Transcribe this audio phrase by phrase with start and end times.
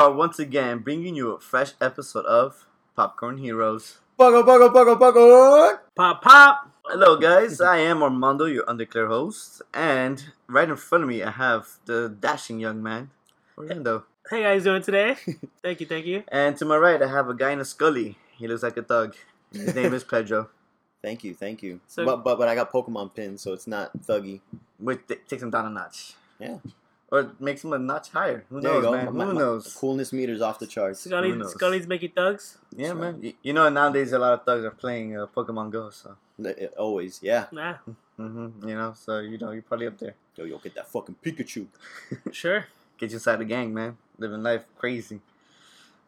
[0.00, 2.66] are once again bringing you a fresh episode of
[2.96, 3.98] Popcorn Heroes.
[4.18, 5.78] Bugger, bugger, bugger, bugger.
[5.94, 6.70] Pop, pop.
[6.86, 7.60] Hello, guys.
[7.60, 12.08] I am Armando, your undeclared host, and right in front of me, I have the
[12.18, 13.10] dashing young man,
[13.58, 14.04] Orlando.
[14.30, 15.16] Hey, guys doing today?
[15.62, 16.24] thank you, thank you.
[16.32, 18.16] And to my right, I have a guy in a scully.
[18.38, 19.16] He looks like a thug.
[19.52, 20.48] His name is Pedro.
[21.02, 21.80] Thank you, thank you.
[21.88, 24.40] So- but, but but I got Pokemon pins, so it's not thuggy.
[24.78, 26.14] Which t- takes him down a notch.
[26.38, 26.56] Yeah.
[27.12, 28.44] Or it makes them a notch higher.
[28.50, 29.04] Who There knows, man?
[29.16, 29.74] My- Who my- knows?
[29.74, 31.00] Coolness meters off the charts.
[31.00, 32.58] Scully, Scully's making thugs.
[32.76, 33.14] Yeah, That's man.
[33.14, 33.22] right.
[33.22, 36.16] Y- You know, nowadays a lot of thugs are playing uh, Pokemon Go, so.
[36.44, 37.46] Uh, Always, yeah.
[37.52, 37.74] Nah,
[38.18, 38.68] Mm-hmm.
[38.68, 40.14] You know, so you know, you're probably up there.
[40.36, 41.66] Yo, yo, get that fucking Pikachu.
[42.32, 42.66] sure.
[42.98, 43.96] Get you inside the gang, man.
[44.18, 45.20] Living life crazy.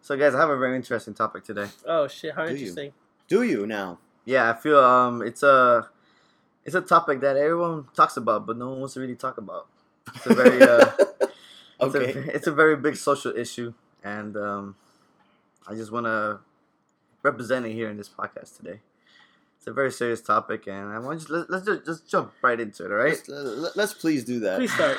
[0.02, 1.68] So, guys, I have a very interesting topic today.
[1.86, 2.58] Oh shit, how Do you?
[2.58, 2.92] interesting.
[3.28, 3.98] Do you now?
[4.26, 5.88] Yeah, I feel um, it's a,
[6.66, 9.66] it's a topic that everyone talks about, but no one wants to really talk about.
[10.14, 10.90] It's a very, uh,
[11.80, 12.12] it's, Okay.
[12.12, 14.76] a, it's a very big social issue, and um,
[15.66, 16.40] I just want to
[17.22, 18.80] represent it here in this podcast today.
[19.58, 22.58] It's a very serious topic, and I want you let, let's just, just jump right
[22.58, 23.12] into it, all right?
[23.12, 24.58] Let's, uh, let- let's please do that.
[24.58, 24.98] Please start.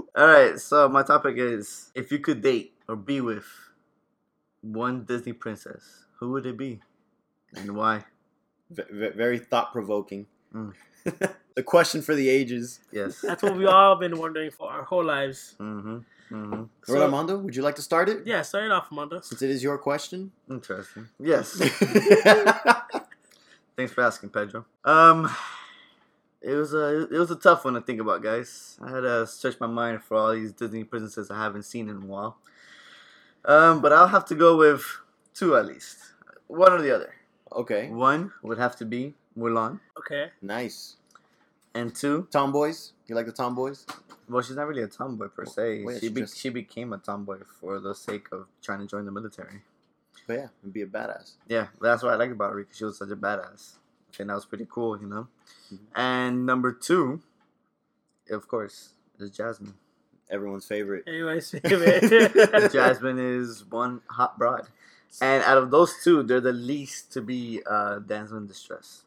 [0.16, 3.46] All right, so my topic is if you could date or be with
[4.62, 6.80] one Disney princess, who would it be
[7.56, 8.04] and why?
[8.70, 10.26] V- v- very thought provoking.
[10.54, 10.74] Mm.
[11.60, 12.80] The question for the ages.
[12.90, 13.20] Yes.
[13.28, 15.56] That's what we've all been wondering for our whole lives.
[15.60, 15.98] mm-hmm.
[16.32, 16.62] Mm-hmm.
[16.84, 18.18] So- Well, Armando, would you like to start it?
[18.32, 19.22] Yeah, start it off, Amanda.
[19.22, 20.32] Since it is your question.
[20.48, 21.08] Interesting.
[21.18, 21.46] Yes.
[23.76, 24.64] Thanks for asking, Pedro.
[24.84, 25.28] Um,
[26.42, 28.78] it was a it was a tough one to think about, guys.
[28.80, 31.96] I had to search my mind for all these Disney princesses I haven't seen in
[31.96, 32.38] a while.
[33.44, 34.84] Um, but I'll have to go with
[35.34, 35.98] two at least,
[36.46, 37.14] one or the other.
[37.52, 37.88] okay.
[37.88, 40.30] One would have to be Mulan, Okay.
[40.42, 40.96] Nice.
[41.74, 42.92] And two, Tomboys?
[43.06, 43.86] You like the tomboys?
[44.28, 45.82] well, she's not really a tomboy per se.
[45.84, 48.86] Wait, she she be- just- she became a tomboy for the sake of trying to
[48.86, 49.62] join the military.
[50.26, 51.32] But yeah, and be a badass.
[51.48, 53.72] Yeah, that's what I like about her because she was such a badass.
[54.18, 55.28] and that was pretty cool, you know.
[55.72, 55.78] Mhm.
[55.94, 57.22] And number two,
[58.30, 59.74] of course, is Jasmine.
[60.30, 61.04] Everyone's favorite.
[61.08, 62.72] Anyways, favorite.
[62.72, 64.68] Jasmine is one hot broad,
[65.20, 69.02] and out of those two, they're the least to be uh, damsel in distress.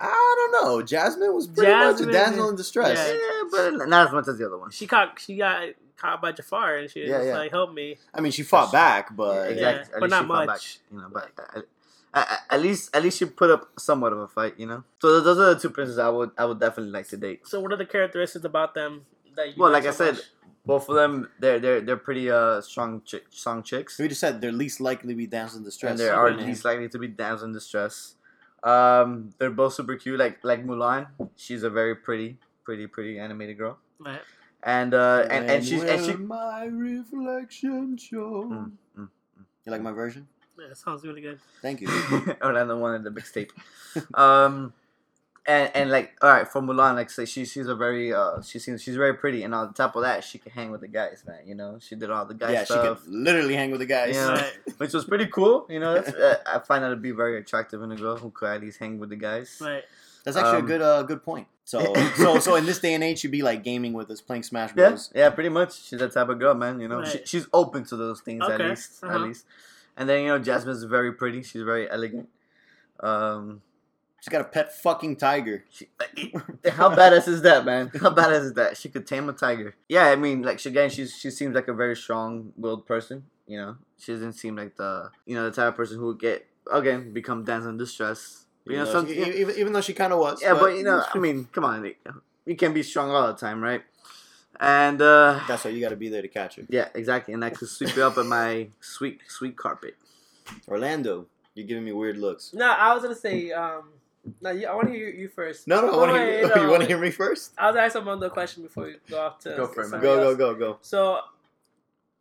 [0.00, 0.82] I don't know.
[0.82, 2.96] Jasmine was pretty Jasmine much a damsel in distress.
[2.98, 3.12] yeah.
[3.14, 3.42] Yeah,
[3.78, 4.70] but not as much as the other one.
[4.70, 5.18] she caught.
[5.20, 7.36] She got caught by Jafar, and she was Yeah, yeah.
[7.38, 9.60] like, "Help me." I mean, she fought back, but exactly.
[9.62, 10.78] Yeah, At but least not she fought much.
[10.92, 11.64] you know, but at,
[12.14, 14.84] at, at least at least she put up somewhat of a fight, you know.
[15.02, 17.46] So those are the two princes I would I would definitely like to date.
[17.48, 19.04] So, what are the characteristics about them
[19.36, 19.54] that you?
[19.56, 20.24] Well, like like I so said, much?
[20.64, 23.98] both of them they're they're they're pretty uh strong chick, strong chicks.
[23.98, 25.90] we just said they're least likely to be damsel in distress.
[25.90, 28.14] and they are least likely to be damsel in distress.
[28.62, 30.18] Um, they're both super cute.
[30.18, 33.78] Like like Mulan, she's a very pretty, pretty, pretty animated girl.
[33.98, 34.20] Right.
[34.62, 36.14] And uh, and and she's and she.
[36.14, 38.44] My reflection show.
[38.50, 39.08] Mm, mm.
[39.64, 40.26] You like my version?
[40.58, 41.38] Yeah, that sounds really good.
[41.62, 41.88] Thank you.
[42.42, 43.50] Orlando wanted the mixtape.
[44.14, 44.72] um,
[45.48, 48.58] and and like all right for Mulan, like say she she's a very uh she
[48.58, 51.24] seems she's very pretty, and on top of that, she can hang with the guys,
[51.26, 51.40] man.
[51.46, 52.52] You know, she did all the guys.
[52.52, 53.00] yeah, stuff.
[53.00, 54.14] she could literally hang with the guys.
[54.14, 54.28] Yeah.
[54.28, 54.52] Right.
[54.76, 55.66] which was pretty cool.
[55.70, 58.30] You know, that's, uh, I find that to be very attractive in a girl who
[58.30, 59.58] could at least hang with the guys.
[59.60, 59.82] Right.
[60.24, 61.48] That's actually Um, a good uh, good point.
[61.68, 64.42] So so so in this day and age, she'd be like gaming with us, playing
[64.42, 65.10] Smash Bros.
[65.14, 65.82] yeah, yeah pretty much.
[65.82, 66.80] She's that type of girl, man.
[66.80, 69.18] You know, she, she's open to those things at least, at uh-huh.
[69.18, 69.44] least.
[69.94, 71.42] And then you know, Jasmine's very pretty.
[71.42, 72.30] She's very elegant.
[73.00, 73.60] Um,
[74.20, 75.64] She's got a pet fucking tiger.
[75.70, 75.88] she,
[76.72, 77.90] how badass is that, man?
[78.00, 78.76] How badass is that?
[78.76, 79.76] She could tame a tiger.
[79.88, 83.24] Yeah, I mean, like she again, she's she seems like a very strong-willed person.
[83.46, 86.18] You know, she doesn't seem like the you know the type of person who would
[86.20, 88.44] get again become damsel in distress.
[88.66, 90.42] But, you know, Even some, though she- even, even though she kind of was.
[90.42, 91.90] Yeah, but you know, I mean, come on,
[92.44, 93.82] you can't be strong all the time, right?
[94.60, 96.64] And uh that's why you got to be there to catch her.
[96.68, 99.94] yeah, exactly, and I could sweep you up in my sweet, sweet carpet.
[100.66, 102.52] Orlando, you're giving me weird looks.
[102.52, 103.52] No, I was gonna say.
[103.52, 103.84] um
[104.40, 105.66] No, you, I want to hear you first.
[105.68, 106.48] No, no, I want to wait, hear.
[106.56, 107.52] no, you want to hear me first?
[107.58, 110.00] I was asking another question before we go off to Go for it, man.
[110.00, 110.78] Go, go, go, go.
[110.82, 111.14] So,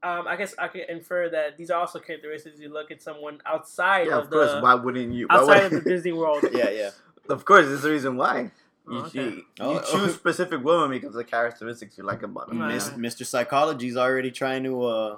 [0.03, 3.39] um, I guess I can infer that these are also characteristics you look at someone
[3.45, 4.51] outside Yeah, of, of course.
[4.51, 5.27] the Why wouldn't you?
[5.27, 6.43] Why outside of the Disney world.
[6.51, 6.89] Yeah, yeah.
[7.29, 8.39] of course, there's a reason why.
[8.39, 8.51] You,
[8.89, 9.19] Oh, okay.
[9.21, 12.59] you, you Oh, choose specific women because of the characteristics you like about them.
[12.59, 12.73] Right.
[12.75, 13.25] Mis- Mr.
[13.25, 15.17] Psychology's already trying to uh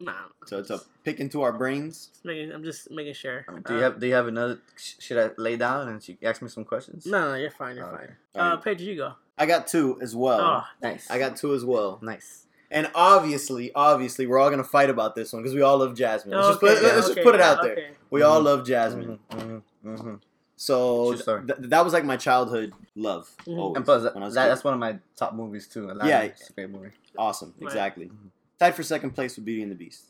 [0.00, 0.12] Nah,
[0.46, 2.06] to, to pick into our brains.
[2.12, 3.44] just making, I'm just making sure.
[3.66, 4.60] Do you have Do you have another?
[4.76, 7.04] Should I lay down and she ask me some questions?
[7.06, 7.74] No, no, you're fine.
[7.76, 8.04] You're Oh, fine.
[8.04, 8.12] okay.
[8.36, 9.14] Uh, Paige, you go.
[9.36, 10.40] I got two as well.
[10.40, 11.10] Oh, Nice.
[11.10, 11.98] I got two as well.
[12.02, 12.44] nice.
[12.70, 16.36] And obviously, obviously, we're all gonna fight about this one because we all love Jasmine.
[16.36, 17.74] Let's, just, put, Okay, let's okay, just put it out okay.
[17.74, 17.90] there.
[18.10, 18.44] We all Mhm.
[18.44, 19.18] love Jasmine.
[19.30, 20.14] Mm-hmm, mm-hmm.
[20.56, 21.46] So True story.
[21.46, 23.30] th- that was like my childhood love.
[23.46, 23.58] Mhm.
[23.58, 24.50] always, And plus, that, when I was a that- kid.
[24.50, 25.84] that's one of my top movies too.
[25.90, 26.20] Aladdin Yeah.
[26.22, 26.90] it's a great movie.
[27.16, 27.54] awesome.
[27.58, 27.66] Right.
[27.66, 28.10] Exactly.
[28.58, 30.04] Tied for second place with Beauty and the Beast,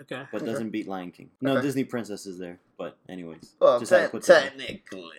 [0.00, 0.22] Okay.
[0.30, 0.50] but Okay.
[0.50, 1.30] doesn't beat Lion King.
[1.40, 1.62] No Okay.
[1.62, 3.54] Disney Princess is there, but anyways.
[3.60, 5.10] Well, Just te- put technically.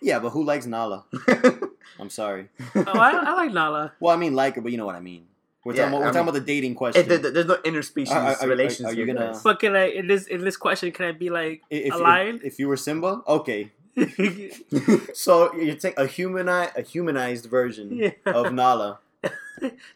[0.00, 1.04] Yeah, but who likes Nala?
[1.98, 2.48] I'm sorry.
[2.76, 3.92] Oh, I, I like Nala.
[4.00, 5.24] Well, I mean like her, but you know what I mean.
[5.64, 7.02] We're Yeah, talking about, we're I talking about the dating question.
[7.04, 9.42] It, there- there's no interspecies Are- are- are- relations are you gonna- guys.
[9.42, 11.96] But can I in this in this question can I be like I- if, a
[11.96, 12.40] if, lion?
[12.44, 13.70] if you were Simba, okay.
[15.14, 18.10] So you take a humani- a humanized version Yeah.
[18.26, 19.00] of Nala.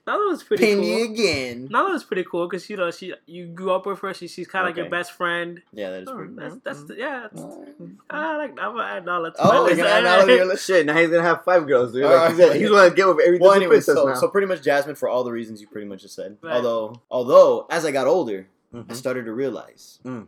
[0.06, 1.02] Nala was pretty Pin cool.
[1.12, 1.69] again.
[1.70, 4.12] Nala was pretty cool because you know she you grew up with her.
[4.12, 5.62] She, she's kind of like your best friend.
[5.72, 6.32] Yeah, that is Oh, pretty.
[6.34, 7.28] that's that's the, yeah.
[7.30, 7.69] That's, Alright.
[8.10, 9.30] I like I'm gonna add Nala.
[9.30, 9.76] To Oh, my you're list.
[9.78, 10.66] gonna add Nala to your list?
[10.66, 12.02] Shit, now he's gonna have five girls, dude.
[12.04, 12.46] All Like, he's, right.
[12.48, 14.14] gonna, he's gonna get with every Well, anyway, princess so, now.
[14.14, 16.38] so pretty much Jasmine for all the reasons you pretty much just said.
[16.42, 16.54] Right.
[16.56, 18.96] Although, although as I got older, I Mhm.
[18.96, 20.26] started to realize Mm.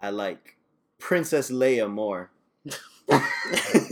[0.00, 0.56] I like
[0.98, 2.30] Princess Leia more.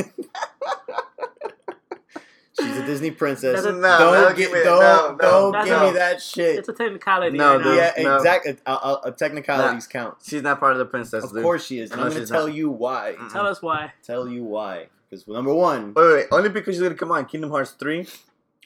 [2.73, 3.65] She's a Disney princess.
[3.65, 6.59] A- No, don't no, give me- don't, no, no, don't give a- me that shit.
[6.59, 7.37] It's a technicality.
[7.37, 7.65] No, right now.
[7.65, 7.77] dude.
[7.77, 8.17] yeah, no.
[8.17, 8.57] exactly.
[8.67, 8.71] Uh,
[9.05, 10.17] uh, technicalities count.
[10.25, 11.25] She's not part of the princess.
[11.25, 11.43] Of dude.
[11.43, 11.91] course she is.
[11.91, 12.55] And No, I'm going to tell not.
[12.57, 13.15] you why.
[13.19, 13.33] Mm.
[13.33, 13.93] Tell us why.
[14.05, 14.87] Tell you why.
[15.11, 18.07] Because number one, Wait, wait, wait, only because she's gonna come on Kingdom Hearts three.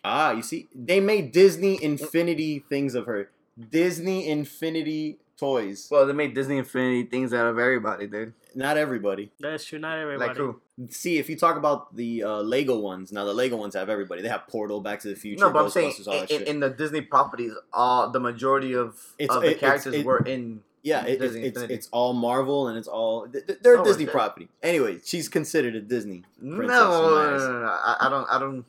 [0.05, 3.31] ah, you see, they made Disney Infinity things of her.
[3.71, 5.89] Disney Infinity toys.
[5.91, 8.33] Well, they made Disney Infinity things out of everybody, dude.
[8.55, 9.31] Not everybody.
[9.39, 9.79] That's true.
[9.79, 10.29] Not everybody.
[10.29, 10.61] Like who?
[10.89, 14.23] See, if you talk about the uh, Lego ones, now the Lego ones have everybody.
[14.23, 16.71] They have Portal, Back to the Future, No, but I'm saying all in, in the
[16.71, 20.61] Disney properties, all the majority of, It's- of the it- it's- characters it- were in.
[20.83, 23.85] yeah, it, it's, it's it's all Marvel and it's all th- th- they're a Oh,
[23.85, 24.13] Disney shit.
[24.13, 24.49] property.
[24.63, 26.25] Anyway, she's considered a Disney.
[26.41, 28.65] No, princess no, in no, no, no, no, I, I don't, I don't.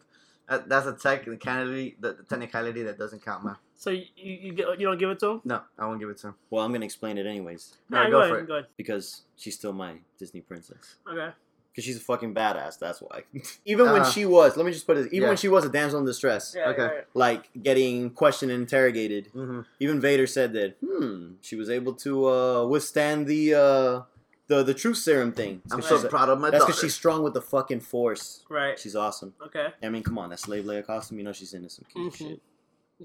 [0.49, 1.95] That, that's a technicality.
[1.99, 3.55] The, the technicality that doesn't count, man.
[3.75, 5.41] So you you, you, don't give it to him?
[5.45, 6.35] No, I won't give it to him.
[6.49, 8.31] Well, I'm gonna explain it anyways No, Alright, go, go ahead.
[8.33, 8.47] for it.
[8.47, 8.67] Go ahead.
[8.77, 10.95] because she's still my Disney princess.
[11.07, 11.29] Okay.
[11.71, 12.79] Because she's a fucking badass.
[12.79, 13.23] That's why.
[13.65, 14.09] even when Uh-huh.
[14.11, 15.07] she was, let me just put it.
[15.07, 15.27] Even Yeah.
[15.27, 16.81] when she was a damsel in distress, Yeah, Okay.
[16.81, 17.03] right.
[17.13, 19.61] like getting questioned and interrogated, Mm-hmm.
[19.79, 20.77] even Vader said that.
[20.83, 21.33] Hmm.
[21.41, 24.01] She was able to uh, withstand the uh,
[24.47, 25.61] the the truth serum thing.
[25.71, 26.71] I'm so she's- proud of my That's daughter.
[26.71, 28.44] because she's strong with the fucking force.
[28.49, 28.77] Right.
[28.79, 29.33] She's awesome.
[29.45, 29.67] Okay.
[29.83, 31.17] I mean, come on, that slave Leia costume.
[31.19, 32.17] You know she's into some cute Mhm.
[32.17, 32.41] shit.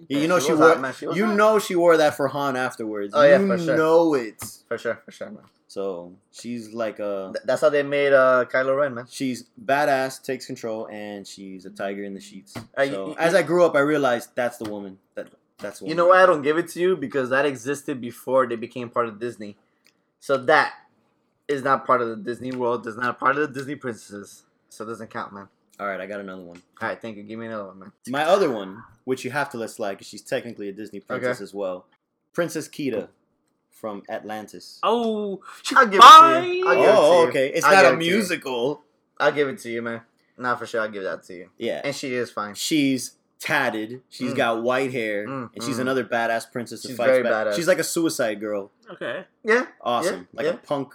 [0.09, 0.69] Yeah, You know she she, wore.
[0.69, 0.95] hot, man.
[0.95, 1.37] She you hot.
[1.37, 3.13] know she wore that for Han afterwards.
[3.15, 3.77] Oh, yeah, you for sure.
[3.77, 4.43] know it.
[4.69, 5.43] for sure, for sure, man.
[5.69, 7.31] So she's like a.
[7.35, 9.07] Th- That's how they made uh, Kylo Ren, man.
[9.11, 12.55] She's badass, takes control, and she's a tiger in the sheets.
[12.79, 14.99] Uh, you- so you- as I grew up, I realized that's the woman.
[15.15, 15.29] That
[15.59, 16.97] that's the You know right why I don't give it to you?
[16.97, 19.57] Because that existed before they became part of Disney.
[20.21, 20.73] So that
[21.49, 22.85] is not part of the Disney world.
[22.85, 24.45] Does not part of the Disney princesses.
[24.69, 25.49] So it doesn't count, man.
[25.81, 26.63] All right, I got another one.
[26.81, 27.23] All right, thank you.
[27.23, 27.93] Give me another one, man.
[28.09, 31.39] My other one, which you have to let slide, because she's technically a Disney princess
[31.39, 31.43] Okay.
[31.45, 31.87] as well,
[32.33, 33.09] Princess Kida
[33.71, 34.79] from Atlantis.
[34.83, 36.67] Oh, she I'll give it to you.
[36.69, 37.29] I'll give it to oh, you.
[37.29, 37.49] okay.
[37.49, 38.83] It's I'll not a it musical.
[39.19, 40.03] I'll give it to you, man.
[40.39, 40.81] Not for sure.
[40.83, 41.51] I'll give that to you.
[41.59, 41.81] Yeah.
[41.85, 42.55] And she is fine.
[42.55, 44.03] she's tatted.
[44.09, 44.37] She's Mm.
[44.37, 45.81] got white hair, Mm, and she's mm.
[45.81, 46.83] another badass princess.
[46.83, 47.49] That She's fights very back.
[47.49, 47.57] badass.
[47.57, 48.71] She's like a suicide girl.
[48.91, 49.25] Okay.
[49.43, 49.67] Yeah.
[49.81, 50.53] Awesome, Yeah, like yeah.
[50.53, 50.95] a punk,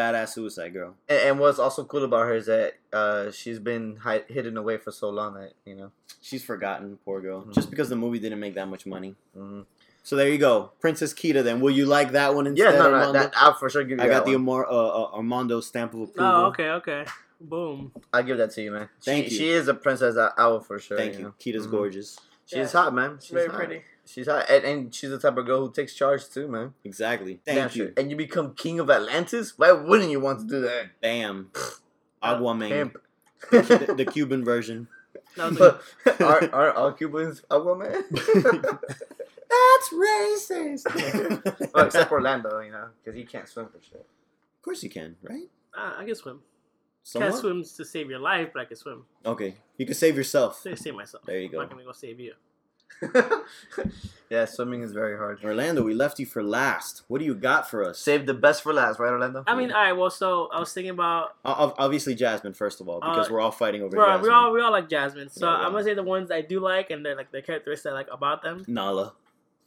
[0.00, 0.94] badass suicide girl.
[1.08, 4.76] And, and what's also cool about her is that uh, she's been hi- hidden away
[4.78, 5.90] for so long that you know.
[6.22, 7.54] She's forgotten, poor girl, Mhm.
[7.54, 9.14] just because the movie didn't make that much money.
[9.36, 9.64] Mhm.
[10.02, 11.42] So there you go, Princess Kida.
[11.44, 12.72] Then will you like that one instead?
[12.74, 13.12] Yeah, no, no, Armando?
[13.20, 14.42] that, I'll for sure give you I that got the one.
[14.42, 16.26] Amar- uh, uh, Armando stamp of approval.
[16.26, 17.04] Oh, okay, okay.
[17.40, 17.92] Boom.
[18.12, 18.88] I'll give that to you, man.
[19.02, 19.38] Thank she, you.
[19.38, 20.16] She is a princess.
[20.16, 20.96] I, I will for sure.
[20.98, 21.18] Thank you.
[21.20, 21.24] you.
[21.26, 21.34] know.
[21.40, 21.70] Kida's Mhm.
[21.70, 22.18] gorgeous.
[22.46, 22.66] She's Yeah.
[22.82, 23.18] hot, man.
[23.20, 23.56] She's Very hot.
[23.56, 23.82] pretty.
[24.12, 26.74] She's hot, and, and she's the type of girl who takes charge too, man.
[26.84, 27.40] Exactly.
[27.44, 27.86] Thank sure.
[27.86, 27.92] you.
[27.96, 29.56] And you become king of Atlantis.
[29.56, 31.00] Why wouldn't you want to do that?
[31.00, 31.50] Bam.
[32.22, 32.96] Aquaman, Pimp.
[33.50, 34.88] the, the Cuban version.
[35.36, 38.02] That was a, But are, are all Cubans Aquaman?
[38.10, 41.72] That's racist.
[41.72, 44.00] well, except for Orlando, you know, because he can't swim for shit.
[44.00, 45.48] Of course he can, right?
[45.76, 46.40] uh, I can swim.
[47.02, 47.28] Somewhat?
[47.30, 49.04] Can't swim to save your life, but I can swim.
[49.24, 50.62] Okay, you can save yourself.
[50.64, 51.24] To save myself.
[51.24, 51.58] There you I'm go.
[51.60, 52.34] not gonna go save you.
[54.30, 55.42] yeah, swimming is very hard.
[55.44, 57.02] Orlando, we left you for last.
[57.08, 57.98] What do you got for us?
[57.98, 59.42] Save the best for last, right, Orlando?
[59.46, 59.92] I mean, all right.
[59.92, 61.34] Well, so I was thinking about.
[61.44, 64.22] O- Obviously, Jasmine first of all, because Uh, we're all fighting over Bro, Jasmine.
[64.22, 65.70] we all we all like Jasmine, so Yeah, we I'm are.
[65.72, 68.42] gonna say the ones I do like and then like the characteristics I like about
[68.42, 68.64] them.
[68.68, 69.14] Nala.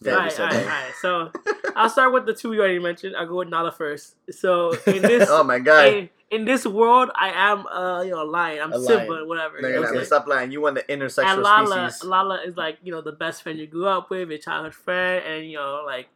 [0.02, 0.92] Yeah, Alright, said alright, that.
[1.02, 1.32] alright.
[1.64, 3.16] So I'll start with the two you already mentioned.
[3.16, 4.16] I'll go with Nala first.
[4.32, 5.88] So in this oh my god.
[5.88, 8.60] in, in this world, I am uh you know a lion.
[8.64, 9.28] I'm A Simba, lion.
[9.28, 9.62] whatever.
[9.62, 10.06] No, you're not.
[10.06, 10.52] Stop lying.
[10.52, 12.10] You want the intersexual and Nala, species.
[12.10, 15.24] Nala is like you know the best friend you grew up with, your childhood friend,
[15.26, 16.08] and you know like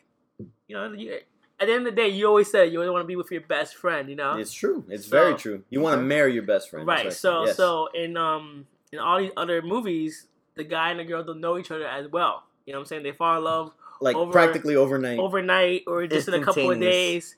[0.67, 1.19] you know you,
[1.59, 3.31] at the end of the day, you always said you always want to be with
[3.31, 4.09] your best friend.
[4.09, 4.83] You know, It's true.
[4.89, 5.63] It's So- very true.
[5.69, 6.85] You want to marry your best friend.
[6.87, 7.11] right?
[7.11, 7.57] So Yes.
[7.57, 11.57] so in um in all these other movies, the guy and the girl don't know
[11.57, 12.43] each other as well.
[12.65, 13.03] You know what I'm saying?
[13.03, 13.71] They fall in love
[14.01, 15.17] like over- practically overnight.
[15.19, 17.35] overnight or just in a couple of days.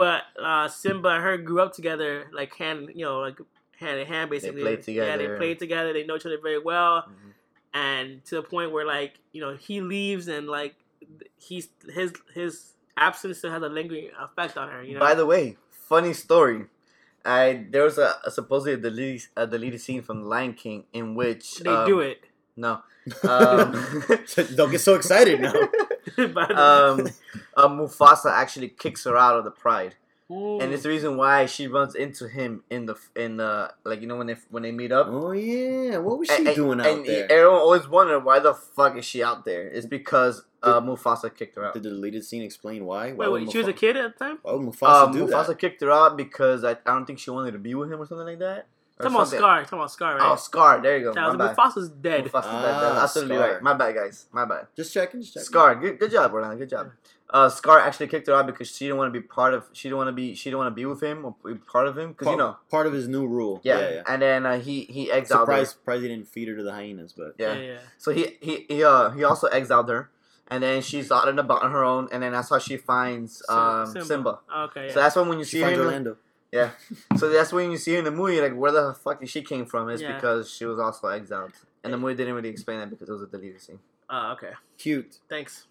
[0.00, 3.38] But uh, Simba and her grew up together, like hand, you know, like
[3.78, 4.62] hand in hand, basically.
[4.62, 5.10] They played together.
[5.10, 5.92] Yeah, they played together.
[5.92, 7.32] They know each other very well, Mhm.
[7.74, 10.74] and to the point where, like, you know, he leaves and like
[11.36, 14.82] he's his his absence still has a lingering effect on her.
[14.82, 15.00] You know.
[15.00, 16.64] By the way, funny story.
[17.22, 20.84] I there was a, a supposedly a deleted, a deleted scene from The Lion King
[20.94, 22.24] in which they um, do it.
[22.56, 22.80] No.
[23.28, 23.72] Um,
[24.54, 25.52] Don't get so excited now.
[26.34, 27.08] By um,
[27.56, 29.94] uh, Mufasa actually kicks her out of the pride,
[30.30, 30.60] Ooh.
[30.60, 34.06] and it's the reason why she runs into him in the in the like you
[34.06, 35.06] know when they when they meet up.
[35.08, 37.30] Oh yeah, what was she And- and- doing out and there?
[37.30, 39.68] everyone always wondered why the fuck is she out there?
[39.68, 41.74] It's because uh, Mufasa kicked her out.
[41.74, 43.12] Did the deleted scene explain why?
[43.12, 44.38] Why wait, would wait, she was a kid at the time.
[44.42, 45.58] Why would Mufasa Um, do Mufasa that?
[45.58, 48.06] kicked her out because I, I don't think she wanted to be with him or
[48.06, 48.66] something like that.
[49.00, 49.28] Or Talking about.
[49.28, 49.62] Scar.
[49.64, 50.30] Talking about Scar, right?
[50.32, 50.80] Oh, Scar.
[50.82, 51.12] There you go.
[51.14, 51.56] that My was bad.
[51.56, 52.24] Mufasa's dead.
[52.24, 52.82] Mufasa's Ah, dead.
[52.82, 53.52] That's absolutely Scar.
[53.52, 53.62] right.
[53.62, 54.26] My bad, guys.
[54.32, 54.66] My bad.
[54.76, 55.44] Just checking, just checking.
[55.46, 56.56] Scar, good, good job, Orlando.
[56.56, 56.90] Good job.
[57.32, 59.64] Uh, Scar actually kicked her out because she didn't want to be part of.
[59.72, 60.34] She didn't want to be.
[60.34, 62.56] She didn't want to be with him or be part of him because you know.
[62.70, 63.60] part of his new rule.
[63.62, 63.78] Yeah.
[63.78, 63.90] yeah.
[63.94, 64.02] yeah.
[64.08, 67.12] And then uh, he he exiled Surprised, surprised he didn't feed her to the hyenas,
[67.16, 67.34] but.
[67.38, 67.60] Yeah, Yeah.
[67.74, 67.78] yeah.
[67.98, 70.10] So he he he uh he also exiled her,
[70.48, 73.44] and then she's out and about on her own, and then that's how she finds
[73.48, 74.40] um Sim- Simba.
[74.66, 74.86] Okay.
[74.88, 74.92] Yeah.
[74.94, 75.66] So that's when when you she see her.
[75.66, 76.16] finds in the- Orlando.
[76.52, 76.70] Yeah.
[77.16, 79.42] so that's when you see her in the movie, like where the fuck did she
[79.42, 79.88] came from?
[79.88, 80.14] It's Yeah.
[80.14, 81.52] because she was also exiled,
[81.84, 83.78] and the movie didn't really explain that because it was a deleted scene.
[84.08, 84.52] Oh, okay.
[84.78, 85.18] Cute.
[85.28, 85.66] Thanks.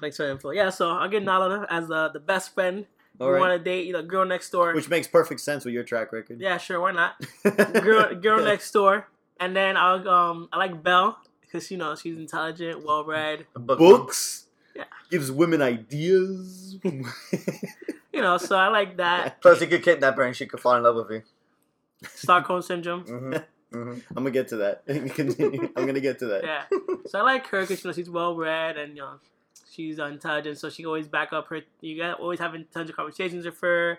[0.00, 0.50] Thanks for the info.
[0.50, 2.86] Yeah, so I'll get Nala as uh, the best friend.
[3.20, 3.40] All you right.
[3.40, 4.74] want to date, you know, girl next door.
[4.74, 6.40] Which makes perfect sense with your track record.
[6.40, 7.14] yeah, sure, why not?
[7.84, 9.06] Girl, girl next door,
[9.38, 13.46] and then I'll um, I like Belle because you know she's intelligent, well read.
[13.54, 13.60] A.
[13.60, 14.48] Books.
[14.74, 14.84] Yeah.
[15.10, 16.78] Gives women ideas.
[16.82, 19.40] You know, so I like that.
[19.42, 21.22] Plus, you could kidnap her and she could fall in love with you.
[22.14, 23.00] Stockholm syndrome.
[23.06, 23.32] hmm
[23.72, 24.86] hmm I'm gonna get to that.
[25.14, 25.68] Continue.
[25.76, 26.44] I'm gonna get to that.
[26.44, 26.64] Yeah.
[27.06, 29.14] So I like her because you know she's well read and you know
[29.70, 31.60] she's intelligent, so she always back up her.
[31.80, 33.98] You got always having tons of conversations with her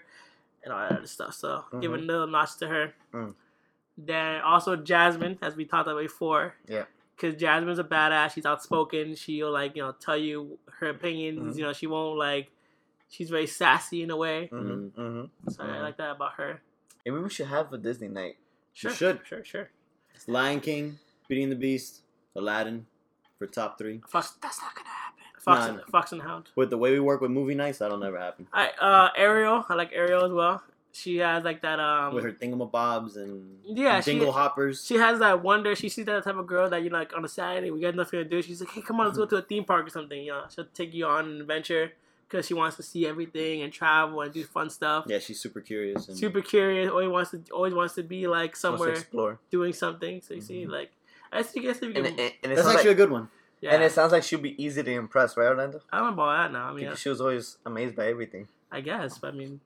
[0.63, 1.33] and all that other stuff.
[1.33, 2.07] So give a Mhm.
[2.07, 2.93] little notch to her.
[3.13, 3.33] Mm.
[3.97, 6.55] Then also Jasmine, as we talked about before.
[6.67, 6.85] Yeah.
[7.15, 8.33] Because Jasmine's a badass.
[8.33, 9.15] She's outspoken.
[9.15, 11.55] She'll like you know tell you her opinions.
[11.55, 11.57] Mhm.
[11.59, 12.51] You know she won't like.
[13.09, 14.47] She's very sassy in a way.
[14.47, 16.61] hmm hmm So I like that about her.
[17.05, 18.37] Maybe we should have a Disney night.
[18.73, 18.91] Sure.
[18.91, 19.19] should.
[19.25, 19.43] Sure.
[19.43, 19.69] Sure.
[20.13, 22.01] It's Lion King, Beauty and the Beast,
[22.35, 22.87] Aladdin
[23.37, 24.01] for top three.
[24.07, 24.31] Fox.
[24.41, 25.23] That's not gonna happen.
[25.39, 25.59] Fox.
[25.59, 25.81] Nah, and.
[25.91, 26.49] Fox and Hound.
[26.55, 28.47] With the way we work with movie nights, that'll never happen.
[28.51, 30.63] I uh Ariel, I like Ariel as well.
[30.97, 34.85] She has like that um with her thingamabobs and Yeah, she- dingle hoppers.
[34.85, 35.75] she has that wonder.
[35.75, 37.95] She sees that type of girl that you know, like on a Saturday we got
[37.95, 38.41] nothing to do.
[38.41, 40.21] She's like, hey, come on, let's go to a theme park or something.
[40.21, 41.91] You know, she'll take you on an adventure
[42.29, 45.03] because she wants to see everything and travel and do fun stuff.
[45.07, 46.07] yeah, she's super curious.
[46.07, 46.89] And Super curious.
[46.89, 49.39] Always wants to always wants to be like somewhere explore.
[49.51, 50.21] doing something.
[50.21, 50.91] So you see, like
[51.33, 52.97] I guess, I guess if you And, can, it, and, it That's sounds actually like,
[52.99, 53.27] a good one.
[53.59, 53.73] yeah.
[53.73, 55.81] and it sounds like she'll be easy to impress, right, Orlando?
[55.91, 56.69] I don't know about that now.
[56.69, 58.47] I mean, Because she was always amazed by everything.
[58.71, 59.59] I guess, but I mean,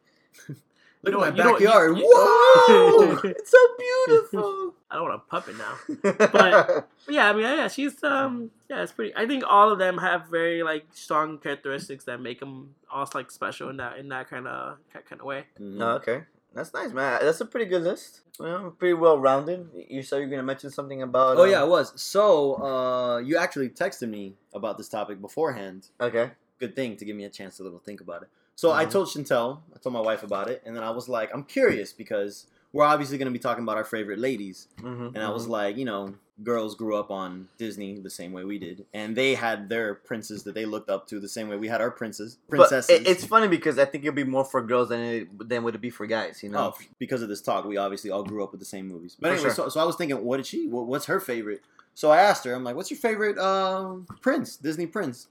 [1.01, 1.91] Look at know my what- you backyard.
[1.93, 3.19] what- you- Whoa!
[3.23, 4.73] it's so beautiful.
[4.91, 5.75] I don't want a puppet now.
[6.31, 9.15] But yeah, I mean, yeah, she's um, yeah, it's pretty.
[9.15, 13.31] I think all of them have very like strong characteristics that make them all like
[13.31, 15.45] special in that in that kind of kind of way.
[15.59, 15.75] Mhm.
[15.77, 17.19] no, okay, that's nice, man.
[17.21, 18.21] That's a pretty good list.
[18.39, 19.69] Well, pretty well rounded.
[19.89, 21.37] You said you're gonna mention something about.
[21.37, 21.93] Oh um, yeah, it was.
[22.01, 25.87] So uh, you actually texted me about this topic beforehand.
[26.01, 26.31] Okay.
[26.59, 28.29] Good thing to give me a chance to little think about it.
[28.59, 28.91] So I Mhm.
[28.91, 31.93] told Chantel, I told my wife about it, and then I was like, I'm curious
[31.93, 35.15] because we're obviously going to be talking about our favorite ladies, Mm-hmm.
[35.15, 38.59] and I was like, you know, girls grew up on Disney the same way we
[38.59, 41.69] did, and they had their princes that they looked up to the same way we
[41.69, 42.89] had our princes, princesses.
[42.99, 45.75] it, it's funny because I think it'll be more for girls than it than would
[45.75, 46.43] it be for guys.
[46.43, 46.73] You know.
[46.75, 49.15] Oh, because of this talk, we obviously all grew up with the same movies.
[49.17, 49.55] But For anyway, sure.
[49.55, 50.67] so, so I was thinking, what did she?
[50.67, 51.61] What, what's her favorite?
[51.95, 55.27] So I asked her, I'm like, what's your favorite um, prince, Disney prince?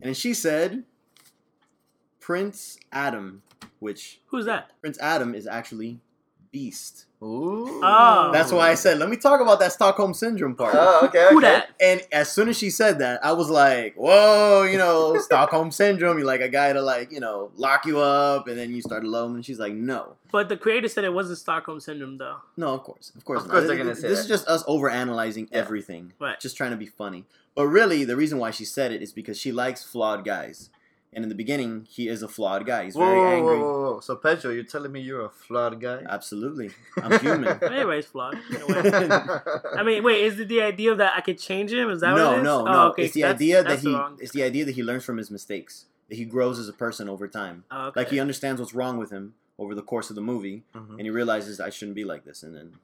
[0.00, 0.82] And she said,
[2.32, 3.40] Prince Adam,
[3.78, 4.68] which Who's that?
[4.82, 5.98] Prince Adam is actually
[6.52, 7.06] Beast.
[7.22, 7.80] Ooh.
[7.82, 8.28] Oh.
[8.34, 10.74] That's why I said, let me talk about that Stockholm syndrome part.
[10.76, 11.28] Oh, okay.
[11.30, 11.70] Who that?
[11.80, 16.18] And as soon as she said that, I was like, "Whoa, you know, Stockholm syndrome.
[16.18, 19.04] You're like a guy to like, you know, lock you up, and then you start
[19.04, 22.18] to love him." And she's like, "No, But the creator said it wasn't Stockholm syndrome
[22.18, 22.36] though.
[22.58, 23.52] no, of course, of course, Of not.
[23.54, 24.22] course they're This- gonna say This that.
[24.24, 25.58] is just us overanalyzing Yeah.
[25.60, 26.38] everything, Right.
[26.38, 27.24] just trying to be funny.
[27.54, 30.68] But really, the reason why she said it is because she likes flawed guys.
[31.12, 32.84] And in the beginning, he is a flawed guy.
[32.84, 33.58] He's Whoa, very angry.
[33.58, 34.00] whoa, whoa, whoa.
[34.00, 36.02] So Pedro, you're telling me you're a flawed guy?
[36.08, 36.70] Absolutely,
[37.02, 37.48] I'm human.
[37.48, 38.34] Anyway, Anyways, flawed.
[38.52, 39.12] in.
[39.12, 41.88] I mean, wait, is it the idea that I could change him?
[41.90, 42.42] Is that what it no, is?
[42.44, 42.82] no, Oh, no.
[42.90, 43.94] okay, it's the that's- idea that he.
[43.94, 44.18] wrong.
[44.20, 45.86] It's the idea that he learns from his mistakes.
[46.10, 47.64] That he grows as a person over time.
[47.70, 48.00] Oh, okay.
[48.00, 50.90] Like he understands what's wrong with him over the course of the movie, Mhm.
[50.92, 52.74] and he realizes I shouldn't be like this, and then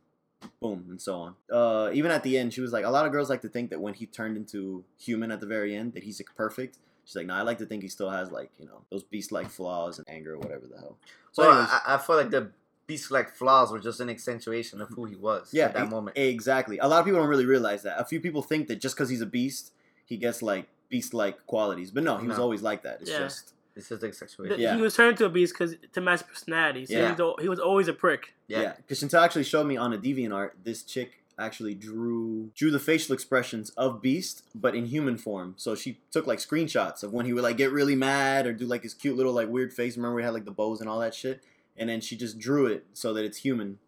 [0.61, 1.35] boom, and so on.
[1.51, 3.71] Uh, even at the end, she was like, a lot of girls like to think
[3.71, 6.79] that when he turned into human at the very end, that he's like, perfect.
[7.05, 9.49] She's like, no, I like to think he still has like you know those beast-like
[9.51, 10.97] flaws and anger or whatever the hell.
[11.33, 12.51] So, well, anyways, I, I feel like the
[12.87, 16.17] beast-like flaws were just an accentuation of who he was yeah, at that e- moment.
[16.19, 16.79] exactly.
[16.79, 17.99] A lot of people don't really realize that.
[18.01, 19.73] A few people think that just because he's a beast,
[20.05, 21.91] he gets like beast-like qualities.
[21.91, 23.01] But no, he was always like that.
[23.01, 23.19] It's Yeah.
[23.21, 24.47] just It's just like The- sexual.
[24.59, 24.77] Yeah.
[24.77, 26.87] He was turned to a beast because to match his personality.
[26.87, 27.15] So Yeah.
[27.17, 28.33] he, was, he was always a prick.
[28.49, 28.61] yeah.
[28.61, 28.73] Yeah.
[28.77, 33.15] Because Chantel actually showed me on a DeviantArt this chick actually drew drew the facial
[33.15, 35.55] expressions of Beast, but in human form.
[35.57, 38.67] So she took like screenshots of when he would like get really mad or do
[38.67, 39.97] like his cute little like weird face.
[39.97, 41.43] Remember we had like the bows and all that shit,
[41.77, 43.79] and then she just drew it so that it's human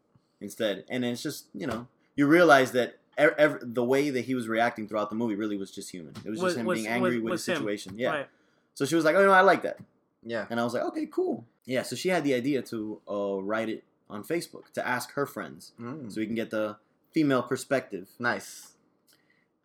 [0.41, 0.85] instead.
[0.89, 1.87] And then it's just you know
[2.17, 2.99] you realize that.
[3.19, 6.13] ev- ev- the way that he was reacting throughout the movie really was just human.
[6.25, 7.59] It was, Was- just him was- being angry was- with was the him.
[7.59, 7.99] situation.
[7.99, 8.11] Yeah.
[8.11, 8.29] Right.
[8.75, 9.79] So she was like, "Oh no, I like that."
[10.23, 10.47] Yeah.
[10.51, 11.47] And I was like, okay, cool.
[11.65, 15.25] Yeah, so she had the idea to uh, write it on Facebook to ask her
[15.25, 16.13] friends Mm.
[16.13, 16.77] so we can get the
[17.17, 18.09] female perspective.
[18.19, 18.73] Nice.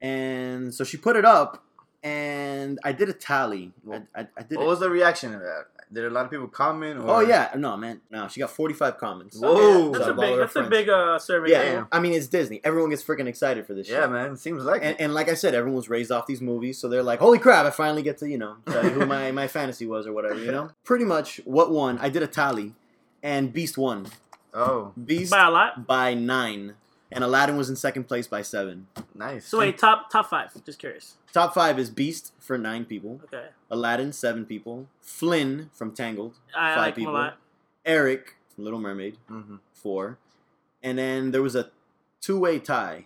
[0.02, 1.64] And so she put it up,
[2.02, 3.72] and I did a tally.
[3.92, 4.68] I, I, I did What it.
[4.68, 5.66] was the reaction of that?
[5.94, 6.98] Did a lot of people comment?
[7.02, 7.10] Or?
[7.18, 8.30] Oh yeah, no man, no.
[8.30, 9.38] She got forty five comments.
[9.38, 9.92] Whoa.
[9.92, 10.30] That's So a big.
[10.32, 11.52] her That's a big uh, survey.
[11.52, 11.88] Yeah, Damn.
[11.92, 12.62] I mean it's Disney.
[12.64, 13.90] Everyone gets freaking excited for this.
[13.90, 14.12] Yeah, shit.
[14.12, 14.38] man.
[14.38, 15.04] Seems like And, it.
[15.04, 17.66] and like I said, everyone was raised off these movies, so they're like, "Holy crap!
[17.66, 20.40] I finally get to you know tell you who my, my fantasy was or whatever."
[20.40, 21.98] You know, pretty much what won.
[22.00, 22.74] I did a tally,
[23.22, 24.08] and Beast won.
[24.54, 25.86] Oh, Beast By a lot.
[25.88, 26.76] by nine,
[27.12, 28.88] and Aladdin was in second place by seven.
[29.16, 29.46] nice.
[29.48, 30.50] So wait, top top five.
[30.66, 31.16] Just curious.
[31.34, 33.48] Top five is Beast for nine people, Okay.
[33.70, 37.38] Aladdin seven people, Flynn from Tangled I five like him people, a lot.
[37.86, 40.18] Eric from Little Mermaid hmm four,
[40.84, 41.70] and then there was a
[42.22, 43.06] two-way tie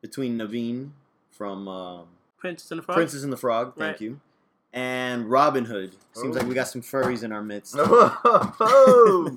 [0.00, 0.90] between Naveen
[1.32, 2.06] from um,
[2.38, 2.96] Princess and the Frog.
[2.96, 4.00] Princess and the Frog, thank Right.
[4.00, 4.20] you,
[4.72, 5.96] and Robin Hood.
[6.12, 6.38] Seems Oh.
[6.40, 7.74] like we got some furries in our midst.
[7.78, 9.36] Oh,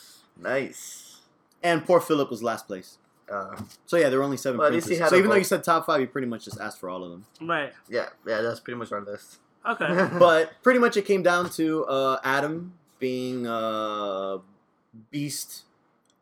[0.40, 1.20] nice.
[1.62, 2.98] and poor Philip was last place.
[3.30, 3.56] Uh,
[3.86, 5.00] So yeah, there were only seven Well, at least he princes.
[5.02, 5.38] had So a even though vote.
[5.40, 7.26] you said top five, you pretty much just asked for all of them.
[7.40, 7.72] Right.
[7.88, 8.40] yeah, yeah.
[8.42, 9.38] That's pretty much our list.
[9.66, 10.08] Okay.
[10.18, 14.38] but pretty much it came down to uh, Adam being a
[15.10, 15.64] beast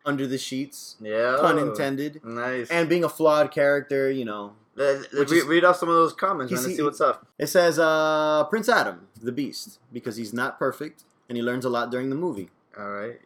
[0.04, 2.70] under the sheets, yeah, pun intended, Nice.
[2.70, 4.10] and being a flawed character.
[4.10, 6.68] You know, Uh, which re- is- read off some of those comments, He's- man.
[6.68, 7.26] Let's he- see what's up.
[7.38, 11.68] it says uh, Prince Adam, the beast, because he's not perfect and he learns a
[11.70, 12.50] lot during the movie.
[12.78, 13.20] All right.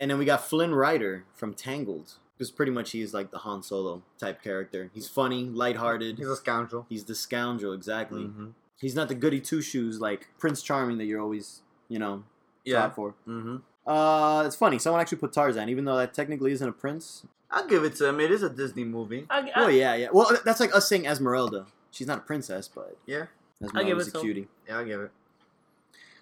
[0.00, 3.38] And then we got Flynn Rider from Tangled, because pretty much he is like the
[3.38, 4.90] Han Solo type character.
[4.94, 6.18] He's funny, lighthearted.
[6.18, 6.86] He's a scoundrel.
[6.88, 8.22] He's the scoundrel, exactly.
[8.22, 8.46] Mm-hmm.
[8.80, 12.22] He's not the goody two shoes like Prince Charming that you're always, you know,
[12.64, 12.82] Yeah.
[12.82, 13.14] thought for.
[13.26, 13.56] Mm-hmm.
[13.90, 14.78] Uh, it's funny.
[14.78, 17.26] Someone actually put Tarzan, even though that technically isn't a prince.
[17.50, 18.20] I'll give it to him.
[18.20, 19.26] It is a Disney movie.
[19.30, 20.08] I, I, Oh yeah, yeah.
[20.12, 21.66] Well, that's like us saying Esmeralda.
[21.90, 23.24] She's not a princess, but Yeah.
[23.62, 24.24] Esmeralda's it a to him.
[24.24, 24.48] cutie.
[24.68, 25.10] Yeah, I'll give it.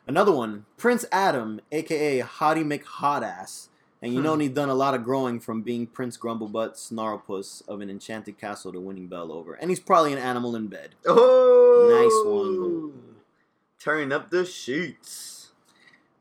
[0.06, 3.68] Another one, Prince Adam, aka Hottie McHotass.
[4.02, 4.40] And you know Hmm.
[4.40, 8.72] he's done a lot of growing from being Prince Grumblebutt Snarlpuss of an enchanted castle
[8.72, 9.54] to winning Belle over.
[9.54, 10.94] And he's probably an animal in bed.
[11.06, 13.14] Oh, Nice one.
[13.78, 15.52] Turn up the sheets.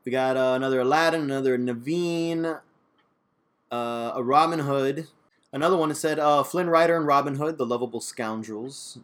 [0.04, 2.60] We got uh, another Aladdin, another Naveen,
[3.72, 5.08] uh, a Robin Hood.
[5.52, 8.98] Another one that said uh, Flynn Rider and Robin Hood, the lovable scoundrels.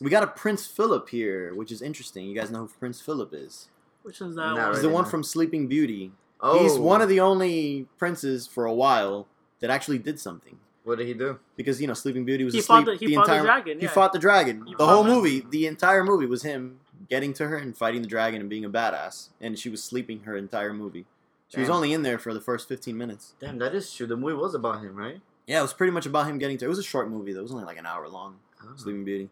[0.00, 2.26] We got a Prince Philip here, which is interesting.
[2.26, 3.68] You guys know who Prince Philip is?
[4.02, 4.68] which is Not that one?
[4.70, 5.10] He's really, the one no.
[5.10, 6.12] from Sleeping Beauty.
[6.40, 9.26] Oh, He's one of the only princes for a while
[9.60, 10.56] that actually did something.
[10.84, 11.38] What did he do?
[11.56, 12.86] Because you know, Sleeping Beauty was He asleep.
[12.86, 14.64] fought the- he fought the entire dragon, he fought the dragon.
[14.66, 18.02] He the whole the- movie, the entire movie was him getting to her and fighting
[18.02, 19.28] the dragon and being a badass.
[19.40, 21.06] And she was sleeping her entire movie.
[21.48, 23.34] She was only in there for the first fifteen minutes.
[23.40, 24.06] Damn, that is true.
[24.06, 25.20] The movie was about him, right?
[25.46, 26.64] Yeah, it was pretty much about him getting to.
[26.66, 27.40] It was a short movie though.
[27.40, 28.36] It was only like an hour long.
[28.62, 28.68] Oh.
[28.76, 29.30] Sleeping Beauty.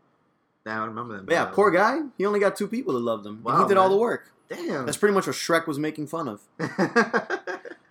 [0.65, 1.27] Damn, I remember that.
[1.27, 2.01] But yeah, poor guy.
[2.19, 3.35] He only got two people that loved him.
[3.37, 4.33] and Wow, he did all the work.
[4.49, 4.87] Damn.
[4.87, 6.41] That's pretty much what Shrek was making fun of.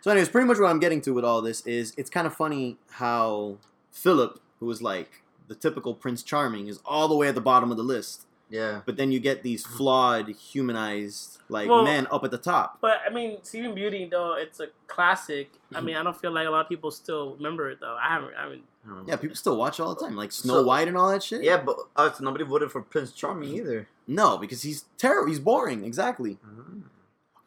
[0.06, 2.36] So, anyways, pretty much what I'm getting to with all this is it's kind of
[2.36, 3.58] funny how
[3.92, 7.72] Philip, who was like the typical Prince Charming, is all the way at the bottom
[7.72, 8.28] of the list.
[8.50, 8.82] Yeah.
[8.86, 9.78] But then you get these mm-hmm.
[9.78, 12.80] flawed, humanized like Well- men up at the top.
[12.82, 15.50] But I mean, Sleeping Beauty though it's a classic.
[15.72, 15.86] I mm-hmm.
[15.86, 17.98] mean, I don't feel like a lot of people still remember it though.
[18.02, 18.34] I haven't.
[18.38, 19.08] I mean, I don't.
[19.08, 21.24] Yeah, people still watch it all the time, like Snow So- White and all that
[21.24, 21.44] shit.
[21.44, 23.88] Yeah, but uh, so nobody voted for Prince Charming either.
[24.08, 25.30] No, because he's terrible.
[25.30, 25.84] He's boring.
[25.84, 26.38] Exactly.
[26.46, 26.82] Mm-hmm.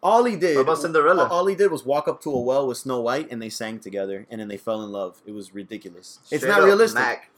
[0.00, 0.56] All he did.
[0.56, 1.26] What about Cinderella?
[1.26, 3.80] All he did was walk up to a well with Snow White, and they sang
[3.80, 5.20] together, and then they fell in love.
[5.26, 6.20] It was ridiculous.
[6.30, 7.00] it's not up, realistic.
[7.00, 7.30] Mac.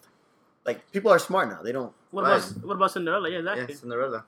[0.67, 1.63] Like people are smart now.
[1.63, 1.93] They don't.
[2.11, 2.39] What Right.
[2.43, 3.29] about what about Cinderella?
[3.31, 3.67] Yeah, exactly.
[3.75, 4.25] Yeah, Cinderella.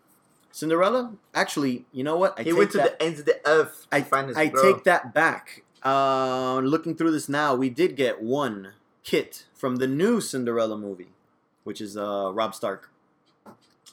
[0.53, 1.12] Cinderella.
[1.35, 2.35] Actually, you know what?
[2.38, 4.37] I he take went to that, the ends of the earth to I, find his
[4.37, 4.62] I girl.
[4.75, 5.64] take that back.
[5.85, 11.09] Uh, looking through this now, we did get one kit from the new Cinderella movie,
[11.64, 12.90] which is uh, Robb Stark.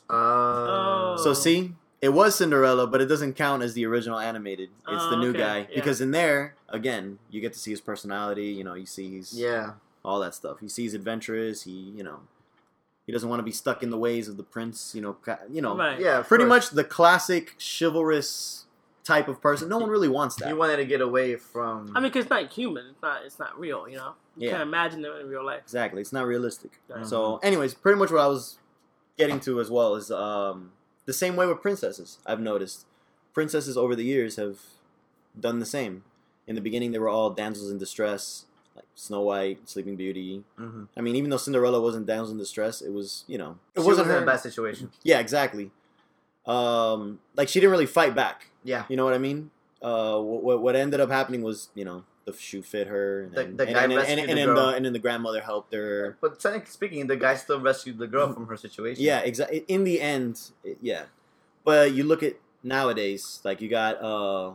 [0.09, 1.33] Uh, So Oh.
[1.33, 4.69] see, it was Cinderella, but it doesn't count as the original animated.
[4.87, 5.65] It's the Oh, new okay, guy yeah.
[5.75, 8.45] because in there, again, you get to see his personality.
[8.47, 9.73] You know, you see he's yeah.
[10.03, 10.57] all that stuff.
[10.61, 11.63] You see he's adventurous.
[11.63, 12.21] He, you know,
[13.09, 14.93] he doesn't want to be stuck in the ways of the prince.
[14.93, 15.17] You know,
[15.51, 15.99] you know, Right.
[15.99, 16.67] Yeah, pretty course.
[16.67, 18.65] much the classic chivalrous
[19.03, 19.67] type of person.
[19.67, 20.47] No one really wants that.
[20.49, 21.91] He wanted to get away from.
[21.95, 22.85] I mean, cause it's not human.
[22.91, 23.21] It's not.
[23.25, 23.89] It's not real.
[23.89, 24.13] You know.
[24.37, 24.51] You Yeah.
[24.57, 25.61] can't imagine them in real life.
[25.63, 26.01] Exactly.
[26.01, 26.79] It's not realistic.
[26.91, 27.03] Mhm.
[27.07, 28.59] So, anyways, pretty much what I was
[29.17, 30.71] getting to as well is um,
[31.05, 32.19] the same way with princesses.
[32.27, 32.85] I've noticed
[33.33, 34.59] princesses over the years have
[35.39, 36.03] done the same.
[36.45, 38.48] In the beginning, they were all damsels in distress, like
[38.99, 40.43] Snow White, Sleeping Beauty.
[40.59, 40.83] Mm-hmm.
[40.97, 43.87] I mean, even though Cinderella wasn't damsel in distress, it was you know it wasn't
[43.87, 44.17] wasn't her.
[44.17, 44.91] in a bad situation.
[45.03, 45.71] Yeah, exactly.
[46.45, 48.47] Um, like she didn't really fight back.
[48.63, 48.83] Yeah.
[48.89, 49.51] You know what I mean?
[49.81, 53.43] Uh, what what ended up happening was you know the shoe fit her, and The-
[53.43, 54.55] the and, guy and, rescued and, the then girl.
[54.67, 56.17] the and then the grandmother helped her.
[56.19, 59.03] But technically speaking, the guy still rescued the girl from her situation.
[59.03, 59.63] Yeah, exactly.
[59.67, 61.03] In the end, it- yeah.
[61.63, 64.51] But you look at nowadays, like you got uh,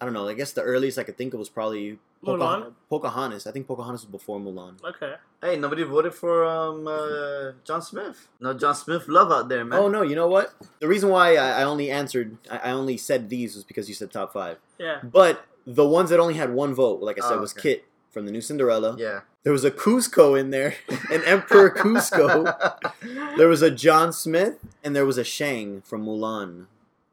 [0.00, 0.28] I don't know.
[0.28, 2.74] I guess the earliest I could think of was probably Mulan?
[2.90, 3.46] Pocahontas.
[3.46, 4.82] I think Pocahontas was before Mulan.
[4.84, 5.14] Okay.
[5.40, 8.28] Hey, nobody voted for um uh, John Smith.
[8.40, 9.78] No John Smith love out there, man.
[9.78, 10.52] Oh no, you know what?
[10.80, 13.94] The reason why I, I only answered, I, I only said these was because you
[13.94, 14.58] said top five.
[14.78, 14.98] Yeah.
[15.02, 17.62] But the ones that only had one vote, like I said, Oh, was okay.
[17.76, 18.96] Kit from the new Cinderella.
[18.98, 19.20] Yeah.
[19.44, 20.74] There was a Kuzco in there,
[21.10, 22.54] an Emperor Kuzco.
[23.36, 26.66] There was a John Smith, and there was a Shang from Mulan.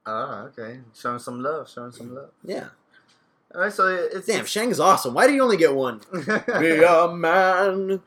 [0.07, 0.79] Ah, okay.
[0.95, 1.69] Showing some love.
[1.69, 2.31] Showing some love.
[2.43, 2.69] Yeah.
[3.53, 5.13] All right, so it's Damn, Shang is awesome.
[5.13, 6.01] Why do you only get one?
[6.59, 8.01] Be All a man.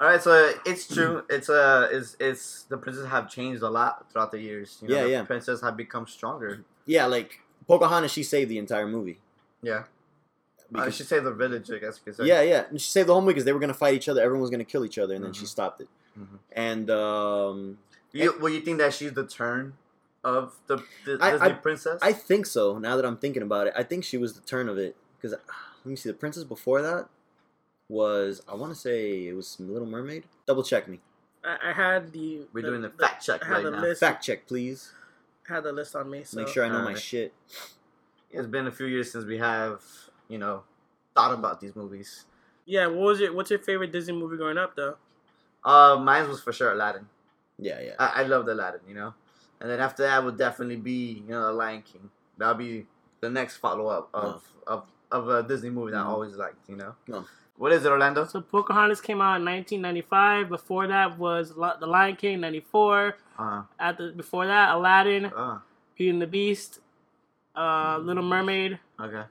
[0.00, 1.24] All right, so it's true.
[1.28, 4.78] It's uh, it's it's the princesses have changed a lot throughout the years.
[4.80, 5.22] You know, Yeah, the yeah.
[5.24, 6.64] Princesses have become stronger.
[6.86, 9.18] Yeah, like Pocahontas, she saved the entire movie.
[9.62, 9.84] Yeah.
[10.74, 12.26] I Because- should say the village, I guess you could say.
[12.26, 12.64] yeah, yeah.
[12.70, 14.20] And she saved the whole movie because they were gonna fight each other.
[14.22, 15.48] Everyone was gonna kill each other, and then she Mhm.
[15.48, 15.88] stopped it.
[16.18, 16.38] Mhm.
[16.52, 17.78] And um,
[18.12, 19.74] You, well, you think that she's the turn
[20.36, 21.98] of the, the I- Disney I- princess?
[22.02, 22.78] I think so.
[22.78, 24.96] Now that I'm thinking about it, I think she was the turn of it.
[25.16, 27.08] Because let me see, the princess before that
[27.88, 30.24] was I want to say it was Little Mermaid.
[30.46, 31.00] Double check me.
[31.44, 32.42] I, I had the.
[32.52, 33.80] We're the, doing the fact check I had right the now.
[33.80, 34.00] list.
[34.00, 34.92] Fact check, please.
[35.48, 36.24] I had the list on me.
[36.24, 36.38] So.
[36.38, 37.32] Make sure I know my shit.
[38.30, 39.80] It's been a few years since we have,
[40.28, 40.64] you know,
[41.14, 42.26] thought about these movies.
[42.66, 42.86] Yeah.
[42.88, 44.96] What was your What's your favorite Disney movie growing up though?
[45.64, 47.06] Uh, mine was for sure Aladdin.
[47.58, 47.94] Yeah, yeah.
[47.98, 49.14] I, I loved Aladdin, you know.
[49.60, 52.10] And then after that would definitely be, you know, The Lion King.
[52.36, 52.86] That'll be
[53.20, 56.08] the next follow up of, of of a Disney movie that I Mhm.
[56.08, 56.94] always liked, you know.
[57.06, 57.24] No.
[57.56, 58.24] What is it, Orlando?
[58.24, 60.48] So Pocahontas came out in 1995.
[60.50, 63.16] Before that was The Lion King 94.
[63.38, 63.62] Uh-huh.
[63.80, 65.58] At the before that, Aladdin, uh-huh.
[65.96, 66.80] Beauty and the Beast,
[67.56, 69.24] uh, Little Mermaid, okay.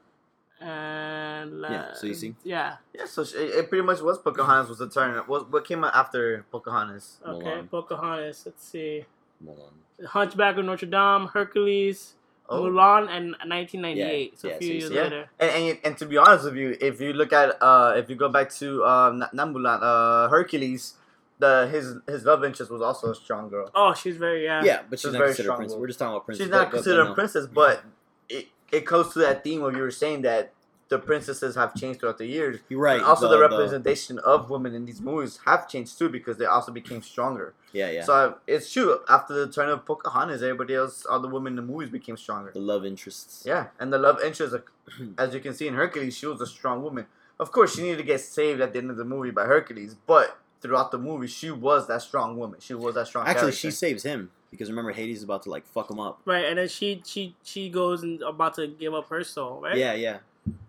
[0.60, 2.36] and uh, Yeah, so you see?
[2.44, 2.78] yeah.
[2.94, 5.16] Yeah, so sh- it, it pretty much was Pocahontas was the turn.
[5.28, 7.20] What what came out after Pocahontas?
[7.26, 7.70] Okay, Mulan.
[7.70, 8.44] Pocahontas.
[8.46, 9.06] Let's see.
[9.44, 9.74] Mulan.
[10.08, 12.14] Hunchback of Notre Dame, Hercules,
[12.50, 12.62] Oh.
[12.64, 14.32] Mulan, and 1998.
[14.34, 14.96] Yeah, so yeah, a few so years see.
[14.96, 15.04] Yeah.
[15.04, 15.30] later.
[15.40, 18.16] And, and and to be honest with you, if you look at uh if you
[18.16, 20.94] go back to um not, not Mulan, uh Hercules,
[21.40, 23.70] the his his love interest was also a strong girl.
[23.76, 24.64] Oh, she's very yeah.
[24.64, 25.74] Yeah, but She's she's not very considered a strong princess.
[25.74, 25.82] woman.
[25.82, 26.46] We're just talking about princess.
[26.46, 27.84] She's not but- but- but considered a princess, but
[28.30, 30.54] it it goes to that theme of you were saying that
[30.90, 32.60] the princesses have changed throughout the years.
[32.70, 32.98] You're right.
[32.98, 36.46] And also, the, the- representation of women in these movies have changed too because they
[36.46, 37.54] also became stronger.
[37.74, 38.04] Yeah, yeah.
[38.04, 39.00] So uh, it's true.
[39.10, 42.52] After the turn of Pocahontas, everybody else, all the women in the movies became stronger.
[42.52, 43.44] the love interests.
[43.46, 44.70] Yeah, and the love interests, like,
[45.18, 47.06] as you can see in Hercules, she was a strong woman.
[47.40, 49.96] Of course, she needed to get saved at the end of the movie by Hercules,
[50.08, 52.60] but throughout the movie, she was that strong woman.
[52.60, 53.28] She was that strong.
[53.28, 53.58] Actually, character.
[53.58, 56.22] she saves him because remember Hades is about to like fuck him up.
[56.26, 59.78] Right, and then she she she goes and about to give up her soul, right?
[59.78, 60.18] Yeah, yeah,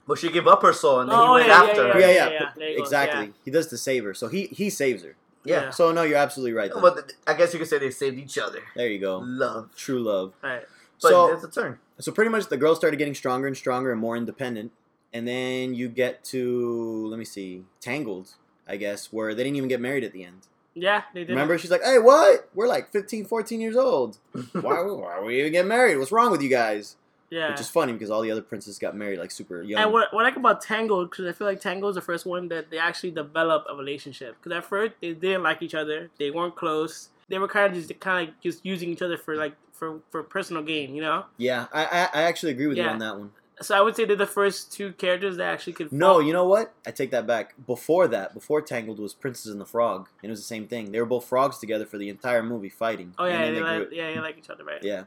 [0.09, 1.93] But she gave up her soul, and then he Oh, went yeah, yeah, after yeah,
[1.93, 2.01] her.
[2.01, 2.11] yeah.
[2.11, 2.51] yeah, yeah.
[2.57, 3.27] There you go, exactly.
[3.27, 3.33] yeah.
[3.45, 5.15] He does to save her, so he he saves her.
[5.45, 5.71] Yeah.
[5.71, 6.73] So no, you're absolutely right.
[6.73, 6.83] then.
[6.83, 8.61] But th- I guess you could say they saved each other.
[8.75, 9.19] there you go.
[9.25, 9.71] Love.
[9.77, 10.33] True love.
[10.43, 10.63] Right.
[11.01, 11.79] But so it's a turn.
[12.01, 14.73] so pretty much the girls started getting stronger and stronger and more independent,
[15.13, 18.35] and then you get to let me see, Tangled,
[18.67, 20.49] I guess, where they didn't even get married at the end.
[20.75, 21.31] Yeah, they did.
[21.31, 22.49] Remember, she's like, "Hey, what?
[22.55, 24.19] We're like 15, 14 years old.
[24.53, 25.99] Why, why are we even getting married?
[25.99, 26.97] What's wrong with you guys?"
[27.31, 27.51] Yeah.
[27.51, 29.83] Which is funny because all the other princes got married like super young.
[29.83, 32.25] And what, what I like about Tangled, because I feel like Tangled is the first
[32.27, 34.37] one that they actually develop a relationship.
[34.43, 37.11] Because at first they didn't like each other, they weren't close.
[37.29, 40.23] They were kind of just kind of just using each other for like for for
[40.23, 41.27] personal gain, you know.
[41.37, 43.31] yeah, I, I I actually agree with you on that one.
[43.61, 45.91] So I would say they're the first two characters that actually could.
[45.93, 46.73] No, fall- you know what?
[46.87, 47.55] I take that back.
[47.67, 50.93] Before that, before Tangled was Princess and the Frog, and it was the same thing.
[50.93, 53.15] They were both frogs together for the entire movie fighting.
[53.19, 54.83] Oh yeah, they grew- like, yeah, they like each other, right?
[54.83, 55.05] yeah.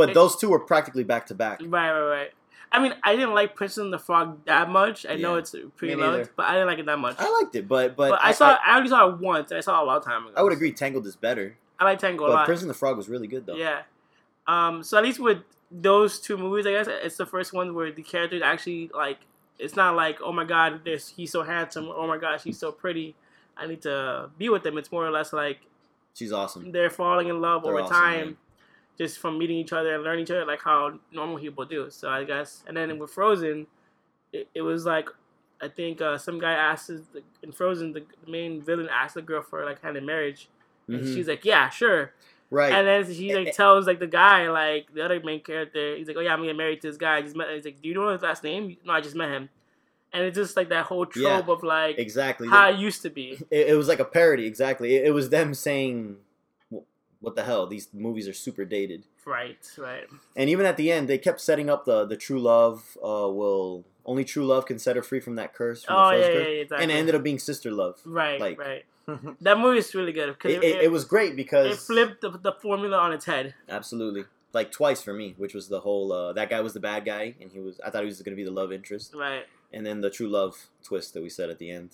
[0.00, 1.60] But It- those two were practically back to back.
[1.62, 2.30] Right, right, right.
[2.72, 5.04] I mean, I didn't like Princess and the Frog that much.
[5.04, 7.16] I know it's pretty loved, but I didn't like it that much.
[7.18, 9.60] I liked it, but but, but I, saw, I, only saw it once, and I
[9.60, 10.34] saw it a long time ago.
[10.36, 12.46] I, would agree Tangled is better, I like Tango a but lot.
[12.46, 13.56] Princess and the Frog was really good though.
[13.56, 13.82] Yeah.
[14.46, 14.82] Um.
[14.82, 15.38] So at least with
[15.70, 19.18] those two movies, I guess it's the first one where the characters actually like.
[19.58, 21.90] It's not like oh my god, this he's so handsome.
[21.92, 23.14] Oh my gosh, he's so pretty.
[23.56, 24.78] I need to be with them.
[24.78, 25.58] It's more or less like
[26.14, 26.72] She's awesome.
[26.72, 28.36] they're falling in love They're over awesome, time, man.
[29.00, 31.88] Just from meeting each other and learning each other, like how normal people do.
[31.88, 33.66] So I guess, and then with Frozen,
[34.30, 35.08] it, it was like,
[35.62, 37.00] I think uh, some guy asked his,
[37.42, 40.50] in Frozen, the, main villain asked the girl for like hand in marriage,
[40.86, 41.14] and Mhm.
[41.14, 42.12] she's like, yeah, sure.
[42.50, 42.72] Right.
[42.74, 46.16] And then she like tells like the guy, like the other main character, he's like,
[46.16, 47.46] "Oh yeah, I'm getting married to this guy." I just met.
[47.54, 49.48] He's like, "Do you know his last name?" No, I just met him.
[50.12, 52.48] And it's just like that whole trope of like exactly.
[52.48, 53.38] how it used to be.
[53.52, 54.46] it, it was like a parody.
[54.46, 54.96] Exactly.
[54.96, 56.29] It, it was them saying, "Wh-
[57.20, 57.66] "What the hell?
[57.66, 60.04] These movies are super dated." Right, right.
[60.36, 62.96] And even at the end, they kept setting up the the true love.
[63.02, 65.84] Uh, will only true love can set her free from that curse.
[65.84, 66.82] From Oh the yeah, first yeah, yeah, exactly.
[66.82, 68.00] And it ended up being sister love.
[68.04, 68.84] right, like- right.
[69.40, 72.30] That movie is really good because It, it, it was great because it flipped the,
[72.30, 73.54] the formula on its head.
[73.68, 77.04] absolutely like twice for me, which was the whole uh, that guy was the bad
[77.04, 79.44] guy, and he was I thought he was going to be the love interest, Right.
[79.72, 81.90] and then the true love twist that we said at the end.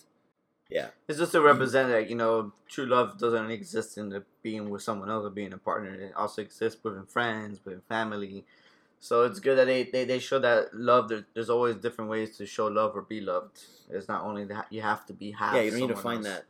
[0.69, 4.69] Yeah, It's just to represent that you know true love doesn't exist in the being
[4.69, 5.95] with someone else or being a partner.
[5.95, 8.45] It also exists within friends, within family.
[8.99, 11.09] So it's good that they, they, they show that love.
[11.09, 13.61] There, there's always different ways to show love or be loved.
[13.91, 15.55] It's not only that you have to be half.
[15.55, 16.45] yeah, you don't need to find else, that.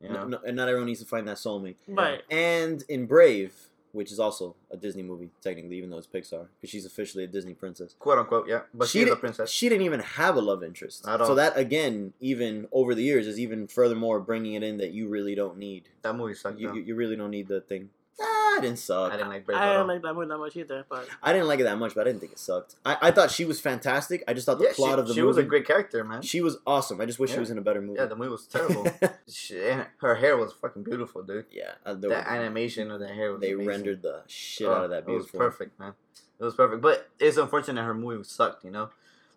[0.00, 0.26] You know?
[0.26, 1.76] No, and not everyone needs to find that soulmate.
[1.86, 2.22] Right.
[2.30, 3.65] And in Brave,
[3.96, 7.26] which is also a Disney movie technically, even though it's Pixar, because she's officially a
[7.26, 7.94] Disney princess.
[7.98, 8.46] quote unquote.
[8.46, 9.50] Yeah, but she she's a princess.
[9.50, 11.08] She didn't even have a love interest.
[11.08, 11.26] At all.
[11.28, 15.08] So that again, even over the years, is even furthermore bringing it in that you
[15.08, 15.88] really don't need.
[16.02, 16.58] That movie sucked.
[16.58, 17.88] You, you, you really don't need the thing.
[18.18, 19.12] Ah, it didn't suck.
[19.12, 21.48] I didn't like Brave I didn't like that movie that much either, but I didn't
[21.48, 22.76] like it that much, but I didn't think it sucked.
[22.84, 24.24] I, I thought she was fantastic.
[24.26, 25.26] I just thought the yeah, plot she, of the she movie.
[25.28, 26.22] was a great character, man.
[26.22, 26.98] She was awesome.
[27.00, 27.98] I just wish she was in a better movie.
[27.98, 28.86] yeah, the movie was terrible.
[29.28, 29.58] she,
[29.98, 31.44] her hair was fucking beautiful, dude.
[31.50, 33.68] yeah, uh, the- The animation of the hair was they amazing.
[33.68, 35.92] rendered the shit Oh, out of that It was perfect, man.
[36.38, 38.64] It was perfect, but it's unfortunate her movie sucked.
[38.64, 38.88] You know,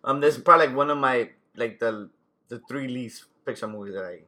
[0.04, 2.08] um, this is probably like one of my like the
[2.48, 4.20] the three least Pixar movies that I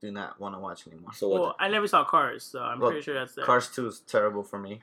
[0.00, 1.12] do not want to watch anymore.
[1.14, 1.40] So what?
[1.40, 3.44] well, I never saw Cars, so I'm Well, pretty sure that's there.
[3.44, 4.82] Cars two is terrible for me.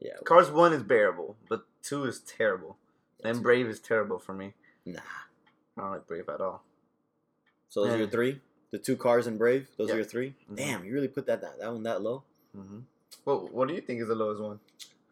[0.00, 2.76] yeah, Cars one is bearable, but two is terrible.
[3.18, 4.54] that's- And Brave is terrible for me.
[4.84, 5.00] Nah.
[5.76, 6.62] I don't like Brave at all.
[7.68, 8.40] So those are your three.
[8.72, 9.68] The two cars and Brave.
[9.76, 9.94] Those Yeah.
[9.94, 10.56] are your 3 Mhm.
[10.56, 12.24] Damn, you really put that that, that one that low.
[12.56, 12.80] Mm-hmm.
[13.24, 14.60] Well, what do you think is the lowest one?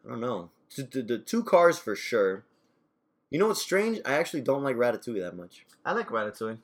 [0.05, 0.49] I don't know.
[0.75, 2.43] The, the, the two cars for sure.
[3.29, 3.99] You know what's strange?
[4.05, 5.65] I actually don't like Ratatouille that much.
[5.85, 6.57] I like Ratatouille.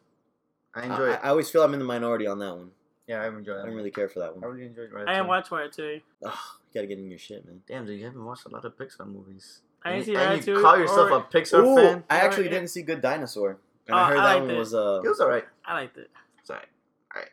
[0.77, 1.19] I I, enjoy I, it.
[1.23, 2.71] I always feel I'm in the minority on that one.
[3.07, 3.61] yeah, I enjoy it.
[3.61, 4.43] I don't really care for that one.
[4.43, 4.55] I one.
[4.55, 5.07] really enjoyed Ratatouille.
[5.09, 6.01] I didn't watch Ratatouille.
[6.25, 7.61] Ugh, you gotta get in your shit, man.
[7.67, 9.61] Damn, dude, you haven't watched a lot of Pixar movies.
[9.83, 12.03] I didn't see you- and you call yourself or- a Pixar Ooh, fan?
[12.09, 12.51] I actually Yeah.
[12.51, 13.51] didn't see Good Dinosaur,
[13.87, 14.57] and Oh, I heard I that one it.
[14.57, 15.01] was uh.
[15.03, 15.45] It was alright.
[15.65, 16.09] I liked it.
[16.43, 16.65] Sorry.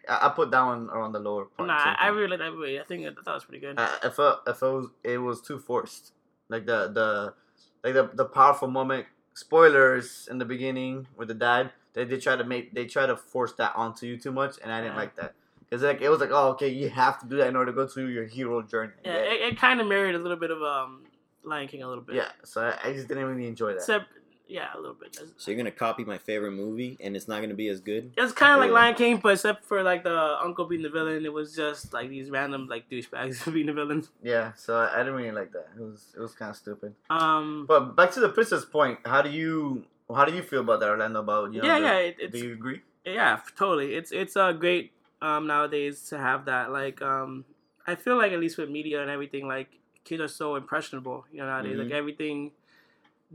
[0.09, 1.67] I, I put that one around the lower part.
[1.67, 2.81] Nah, I, I really liked that movie.
[2.81, 3.79] I think I thought it was pretty good.
[3.79, 6.13] I, I felt I felt it was, it was too forced.
[6.49, 7.35] Like the the
[7.83, 9.07] like the the powerful moment.
[9.37, 11.73] Spoilers in the beginning with the dad.
[11.95, 14.71] They they try to make they try to force that onto you too much, and
[14.73, 15.01] I didn't Yeah.
[15.01, 15.35] like that.
[15.71, 17.77] Cause like it was like oh okay you have to do that in order to
[17.77, 18.93] go through your hero journey.
[19.05, 21.05] yeah, it, it kind of mirrored a little bit of um
[21.43, 22.17] Lion King a little bit.
[22.17, 22.29] yeah.
[22.45, 23.77] So I, I just didn't really enjoy that.
[23.77, 24.07] Except,
[24.47, 25.19] yeah, a little bit.
[25.37, 28.13] So you're gonna copy my favorite movie, and it's not gonna be as good.
[28.17, 31.25] It's kind of like Lion King, but except for like the uncle being the villain,
[31.25, 34.07] it was just like these random like douchebags being the villain.
[34.23, 34.53] yeah.
[34.55, 35.69] So I, I didn't really like that.
[35.77, 36.95] It was it was kind of stupid.
[37.11, 38.99] Um, But back to the princess point.
[39.05, 41.21] How do you how do you feel about that, Orlando?
[41.21, 42.83] About you know, yeah, the- yeah, it, it's do you agree?
[43.05, 43.95] yeah, totally.
[43.95, 46.71] It's it's uh, great um nowadays to have that.
[46.71, 47.45] Like um,
[47.87, 49.69] I feel like at least with media and everything, like
[50.05, 51.25] kids are so impressionable.
[51.33, 51.93] You know nowadays, like Mhm.
[51.99, 52.53] everything.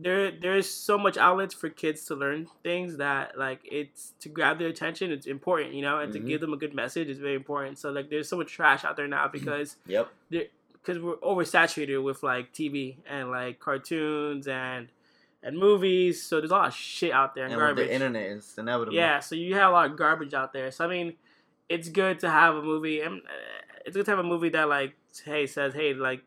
[0.01, 4.57] There, there's so much outlets for kids to learn things that like it's to grab
[4.57, 5.11] their attention.
[5.11, 6.27] It's important, you know, and to Mhm.
[6.27, 7.79] give them a good message is very important.
[7.79, 10.07] So like, there's so much trash out there now because Yep.
[10.29, 14.87] because we're oversaturated with like TV and like cartoons and
[15.43, 16.21] and movies.
[16.23, 17.87] So there's a lot of shit out there and, And garbage.
[17.87, 18.95] the internet, it's inevitable.
[18.95, 20.71] Yeah, so you have a lot of garbage out there.
[20.71, 21.13] So I mean,
[21.69, 24.67] it's good to have a movie, and uh, it's good to have a movie that
[24.69, 26.21] like, hey, says, hey, like,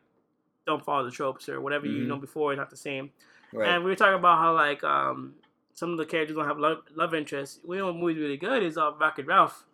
[0.65, 2.07] don't follow the tropes or whatever you Mhm.
[2.07, 3.11] know before is not the same.
[3.51, 3.67] Right.
[3.69, 5.35] And we were talking about how like um
[5.73, 7.59] some of the characters don't have love love interest.
[7.65, 9.65] We know what movie's really good is uh, Wreck-It Ralph.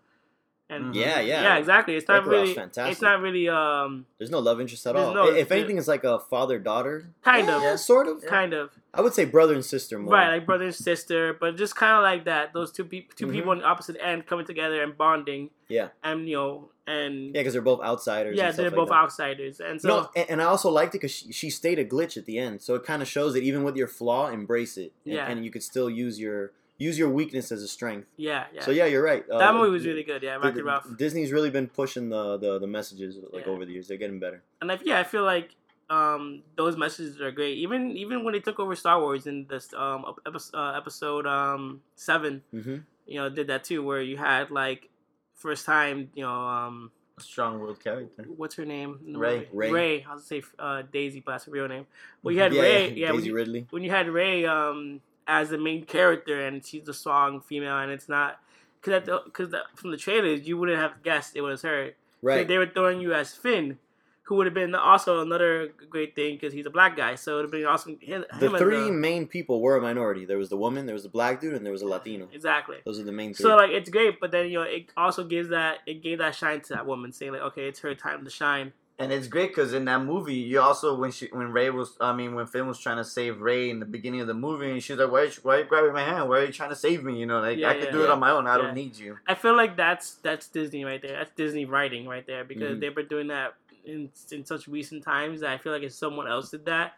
[0.71, 0.95] And Mhm.
[0.95, 1.41] Yeah, yeah.
[1.41, 1.95] yeah, exactly.
[1.95, 2.53] It's not Wreck-It really.
[2.53, 2.91] fantastic.
[2.91, 5.13] It's not really um There's no love interest at all.
[5.15, 7.09] no- if there- anything, it's like a father daughter.
[7.23, 7.61] Kind of.
[7.63, 8.23] Yeah, sort of.
[8.25, 10.13] kind of I would say brother and sister more.
[10.13, 12.53] right like brother and sister, but just kind of like that.
[12.53, 13.31] Those two people, 2 Mhm.
[13.31, 15.49] people on the opposite end coming together and bonding.
[15.67, 15.89] Yeah.
[16.03, 18.35] And you know and Yeah, because they're both outsiders.
[18.35, 18.95] yeah, and stuff they're like both that.
[18.95, 21.85] outsiders, and so no, and, and I also liked it because she, she stayed a
[21.85, 24.75] glitch at the end, so it kind of shows that even with your flaw, embrace
[24.75, 25.27] it, and, Yeah.
[25.27, 28.07] and you could still use your use your weakness as a strength.
[28.17, 28.63] yeah, yeah.
[28.65, 29.23] So yeah, you're right.
[29.29, 30.23] Uh, that movie was really good.
[30.23, 30.85] Yeah, the- Wreck-It Ralph.
[30.97, 33.51] Disney's really been pushing the the, the messages like Yeah.
[33.51, 33.87] over the years.
[33.87, 34.41] They're getting better.
[34.61, 35.49] and I, yeah, I feel like
[35.91, 37.57] um, those messages are great.
[37.59, 41.81] Even even when they took over Star Wars in this um, episode, uh, episode um,
[41.95, 44.87] seven, hmm you know, did that too, where you had like
[45.33, 48.23] first time, you know, um, A strong willed character.
[48.37, 48.99] what's her name?
[49.07, 49.47] in Rey.
[49.51, 49.71] Rey.
[49.71, 50.05] Rey.
[50.07, 51.87] I was gonna say uh, Daisy, but that's her real name.
[52.21, 52.89] Well, you had yeah, Rey.
[52.89, 53.67] yeah, Yeah, when Daisy you, Ridley.
[53.71, 57.91] when you had Rey um, as the main character, and she's a strong female, and
[57.91, 58.39] it's not
[58.81, 61.91] because because from the trailers you wouldn't have guessed it was her.
[62.21, 62.47] Right.
[62.47, 63.77] They were throwing you as Finn,
[64.23, 67.15] who would have been also another great thing because he's a black guy.
[67.15, 67.97] So it would have been awesome.
[68.01, 70.25] Him, The him three a- main people were a minority.
[70.25, 72.27] There was the woman, there was the black dude, and there was a Latino.
[72.33, 72.77] exactly.
[72.85, 73.43] Those are the main three.
[73.43, 76.35] So like it's great, but then you know it also gives that it gave that
[76.35, 78.73] shine to that woman, saying like, okay, it's her time to shine.
[78.99, 82.11] And it's great because in that movie, you also when she when Rey was I
[82.13, 84.83] mean when Finn was trying to save Rey in the beginning of the movie, and
[84.83, 86.27] she's like, "Why, are you- why are you grabbing my hand?
[86.27, 87.17] Why are you trying to save me?
[87.17, 88.45] You know, like Yeah, I could yeah, do it on my own.
[88.45, 88.61] I Yeah.
[88.63, 91.13] don't need you." I feel like that's that's Disney right there.
[91.13, 92.81] That's Disney writing right there because Mhm.
[92.81, 93.53] they've been doing that
[93.85, 96.97] in in such recent times that I feel like if someone else did that,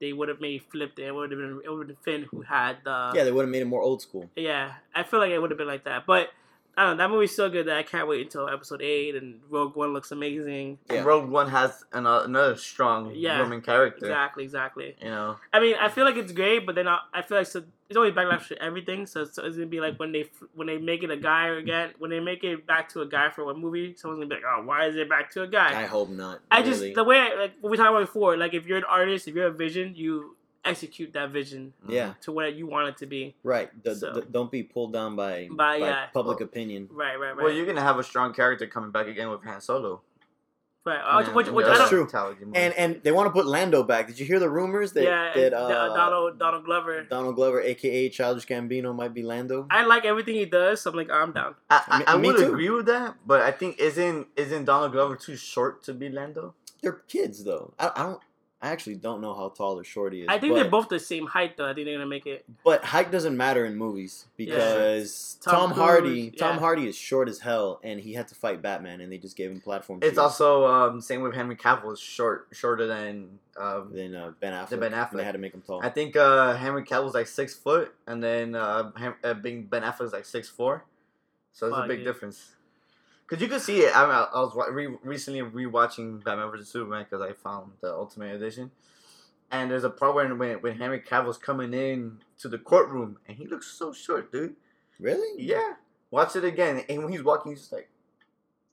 [0.00, 1.04] they would have maybe flipped it.
[1.08, 3.42] It would have been it would have been Finn who had the yeah, they would
[3.42, 4.30] have made it more old school.
[4.36, 4.72] yeah.
[4.94, 6.30] I feel like it would have been like that, but.
[6.76, 7.04] I don't know.
[7.04, 9.14] That movie's so good that I can't wait until episode eight.
[9.14, 10.78] And Rogue One looks amazing.
[10.88, 10.98] Yeah.
[10.98, 14.06] And Rogue One has an, uh, another strong Yeah, woman character.
[14.06, 14.96] Exactly, exactly.
[15.00, 17.46] You know, I mean, I feel like it's great, but then I, I feel like
[17.46, 19.06] so, it's always backlash for everything.
[19.06, 21.90] So, so it's gonna be like when they when they make it a guy again,
[21.98, 24.44] when they make it back to a guy for one movie, someone's gonna be like,
[24.46, 26.40] "Oh, why is it back to a guy?" I hope not.
[26.50, 28.84] I just the way I, like what we talked about before, like if you're an
[28.84, 32.96] artist, if you're a vision, you execute that vision yeah, to what you want it
[32.98, 33.34] to be.
[33.42, 33.70] right.
[33.84, 36.06] The, So- the- don't be pulled down by By, yeah.
[36.14, 36.88] public opinion.
[36.90, 37.44] Right, right, right.
[37.44, 40.02] well, you're gonna have a strong character coming back again with Han Solo.
[40.84, 40.98] right.
[40.98, 42.52] Uh, Yeah, which, in which I That's don't, true.
[42.54, 44.06] And and they want to put Lando back.
[44.08, 47.02] Did you hear the rumors that yeah, that uh, Donald Donald Glover.
[47.04, 49.66] Donald Glover, aka Childish Gambino, might be Lando?
[49.70, 51.54] I like everything he does, so I'm like, I'm down.
[51.70, 52.52] I, I, I Me- me would too.
[52.52, 56.54] agree with that, but I think isn't isn't Donald Glover too short to be Lando?
[56.82, 57.74] They're kids though.
[57.78, 58.20] I, I don't.
[58.62, 60.26] I actually don't know how tall or short he is.
[60.28, 61.68] I think but, they're both the same height, though.
[61.68, 62.44] I think they're gonna make it.
[62.64, 66.58] But height doesn't matter in movies because Tom Tom, Cruise, Hardy, Tom.
[66.58, 69.50] Hardy is short as hell, and he had to fight Batman, and they just gave
[69.50, 69.98] him platform.
[70.00, 70.18] It's shoes.
[70.18, 74.68] also um, same with Henry Cavill is short shorter than um, then uh, Ben Affleck.
[74.68, 75.24] Than Ben and they Affleck.
[75.24, 75.80] had to make him tall.
[75.84, 79.82] I think uh, Henry Cavill's like six foot, and then uh, Hem- uh, being Ben
[79.82, 80.84] Affleck's like six four,
[81.52, 82.06] so it's a big dude.
[82.06, 82.52] difference.
[83.32, 83.96] Cause you could see it.
[83.96, 88.34] I, mean, I was re- recently rewatching Batman vs Superman because I found the Ultimate
[88.34, 88.70] Edition,
[89.50, 93.38] and there's a part when when, when Henry Cavill's coming in to the courtroom, and
[93.38, 94.54] he looks so short, dude.
[95.00, 95.42] really?
[95.42, 95.74] Yeah,
[96.10, 97.88] watch it again, and when he's walking, he's just like,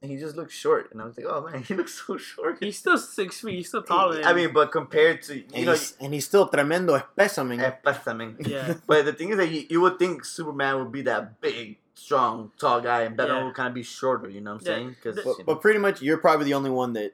[0.02, 2.58] and he just looks short, and I was like, oh man, he looks so short.
[2.60, 3.56] He's still six feet.
[3.56, 4.16] He's still taller.
[4.16, 7.78] Than I mean, but compared to you And, know, he's, and he's still tremendo espécimen.
[7.82, 8.46] pésame.
[8.46, 11.78] yeah, But the thing is that you, you would think Superman would be that big,
[12.00, 13.44] strong, tall guy, and Batman Yeah.
[13.46, 14.30] would kind of be shorter.
[14.30, 14.74] You know what I'm Yeah.
[14.78, 14.90] saying?
[14.92, 17.14] Because The- But, but pretty much, you're probably the only one that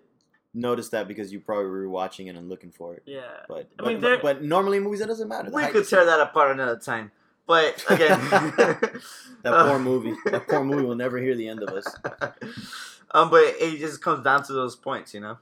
[0.54, 3.04] noticed that because you probably were watching it and looking for it.
[3.06, 3.22] yeah.
[3.48, 5.50] But I but, mean, but, but normally in movies it doesn't matter.
[5.52, 7.12] We could tear that apart another time.
[7.48, 9.02] But again, that
[9.44, 10.16] poor movie.
[10.26, 11.86] That poor movie will never hear the end of us.
[13.12, 15.38] um, but it just comes down to those points, you know.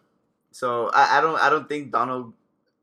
[0.52, 2.34] So I, I don't I don't think Donald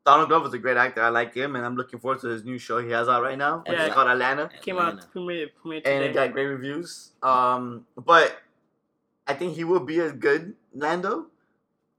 [0.05, 1.03] Donald Glover's a great actor.
[1.03, 3.37] I like him, and I'm looking forward to his new show he has out right
[3.37, 3.63] now.
[3.67, 3.85] Yeah.
[3.85, 4.51] It's called Atlanta.
[4.63, 5.03] Came Atlanta.
[5.03, 7.13] out premiere, premiere and it got great reviews.
[7.23, 8.41] Um, but
[9.27, 11.27] I think he will be a good Lando.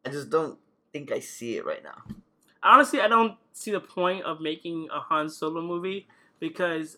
[0.06, 0.58] I just don't
[0.92, 2.16] think I see it right now.
[2.64, 6.08] Honestly, I don't see the point of making a Han Solo movie
[6.40, 6.98] because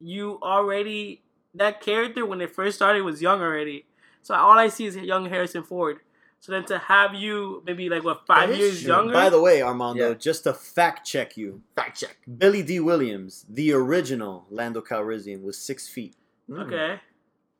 [0.00, 1.22] you already
[1.54, 3.86] that character when it first started was young already.
[4.22, 6.00] So all I see is young Harrison Ford.
[6.40, 8.88] So then to have you maybe like what five years true.
[8.94, 9.12] younger?
[9.12, 10.14] By the way, Armando, Yeah.
[10.14, 12.16] just to fact check you, Fact check.
[12.38, 16.14] Billy Dee Williams, the original Lando Calrissian, was six feet.
[16.48, 16.66] Mm.
[16.66, 17.00] okay,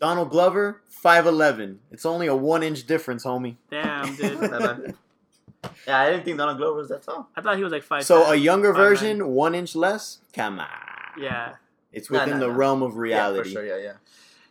[0.01, 1.81] Donald Glover, five eleven.
[1.91, 3.57] It's only a one inch difference, homie.
[3.71, 4.95] damn, dude.
[5.87, 7.29] Yeah, I didn't think Donald Glover was that tall.
[7.37, 8.05] I thought he was like five.
[8.05, 8.33] So ten.
[8.35, 10.19] a younger Five version, one inch less.
[10.33, 10.69] Come on.
[11.21, 11.55] yeah,
[11.93, 12.59] It's No, within no, the no.
[12.59, 13.39] realm of reality.
[13.51, 13.67] Yeah, for sure.
[13.67, 13.93] Yeah, yeah.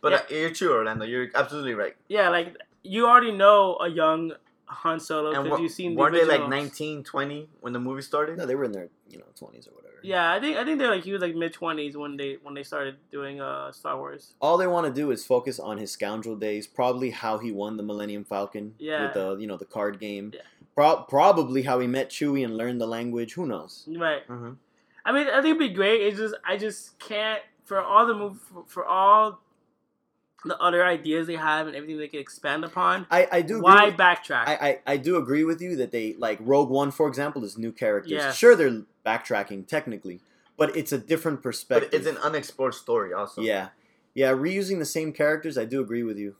[0.02, 0.18] But Yeah.
[0.18, 1.06] Uh, you're true, Orlando.
[1.06, 1.96] You're absolutely right.
[2.08, 4.32] yeah, like you already know a young
[4.66, 6.50] Han Solo And because you've seen the weren't they like originals.
[6.78, 8.36] 19, 20 when the movie started?
[8.38, 9.94] No, they were in their you know twenties or whatever.
[10.02, 12.54] Yeah, I think I think they're like he was like mid twenties when they when
[12.54, 14.34] they started doing uh Star Wars.
[14.40, 16.66] All they want to do is focus on his scoundrel days.
[16.66, 19.04] Probably how he won the Millennium Falcon Yeah.
[19.04, 20.32] with the you know the card game.
[20.34, 20.40] Yeah.
[20.74, 23.32] Pro- probably how he met Chewie and learned the language.
[23.34, 23.88] Who knows?
[23.88, 24.26] Right.
[24.28, 24.52] Mm-hmm.
[25.04, 26.02] I mean, I think it'd be great.
[26.02, 29.40] It's just I just can't for all the move for, for all
[30.44, 33.06] the other ideas they have and everything they can expand upon.
[33.10, 33.56] I I do.
[33.56, 34.44] agree Why with- backtrack?
[34.46, 37.58] I, I, I do agree with you that they like Rogue One, for example, is
[37.58, 38.12] new characters.
[38.12, 38.36] Yes.
[38.36, 40.20] Sure, they're backtracking technically,
[40.56, 41.90] but it's a different But perspective.
[41.92, 43.40] it's an unexplored story, also.
[43.42, 43.68] yeah,
[44.14, 44.30] yeah.
[44.32, 46.36] Reusing the same characters, I do agree with you.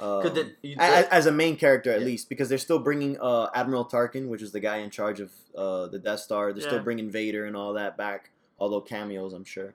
[0.00, 2.06] Um, 'Cause the- you- a- as a main character, at Yeah.
[2.06, 5.30] least, because they're still bringing uh, Admiral Tarkin, which is the guy in charge of
[5.54, 6.52] uh, the Death Star.
[6.54, 6.68] They're Yeah.
[6.68, 9.74] still bringing Vader and all that back, although cameos, I'm sure.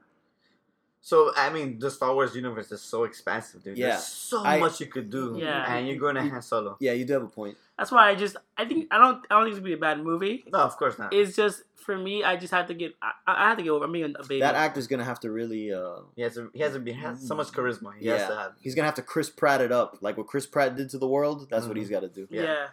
[1.08, 3.78] So I mean, the Star Wars universe is so expansive, dude.
[3.78, 3.92] Yeah.
[3.92, 5.38] There's so I- much you could do.
[5.40, 5.74] Yeah.
[5.74, 6.76] And you're going to Han Solo.
[6.82, 7.56] Yeah, you do have a point.
[7.78, 9.86] That's why I just I think I don't I don't think it's gonna be a
[9.90, 10.44] bad movie.
[10.52, 11.14] No, of course not.
[11.14, 13.86] It's just for me, I just have to get I, I have to get over.
[13.86, 14.42] I mean, a baby.
[14.42, 15.72] That actor's gonna have to really.
[15.72, 16.50] Uh, he has to.
[16.54, 16.92] He has to be.
[16.92, 17.92] He has so much charisma.
[17.98, 18.28] He has Yeah.
[18.28, 18.52] to have.
[18.60, 21.08] he's gonna have to Chris Pratt it up, like what Chris Pratt did to the
[21.08, 21.48] world.
[21.50, 21.80] That's what Mhm.
[21.80, 22.28] he's got to do.
[22.30, 22.42] yeah.
[22.42, 22.66] yeah.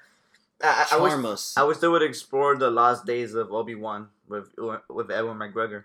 [0.60, 1.54] I, I, I wish, charm us.
[1.56, 4.48] I wish they would explore the last days of Obi Wan with
[4.88, 5.84] with Ewan McGregor.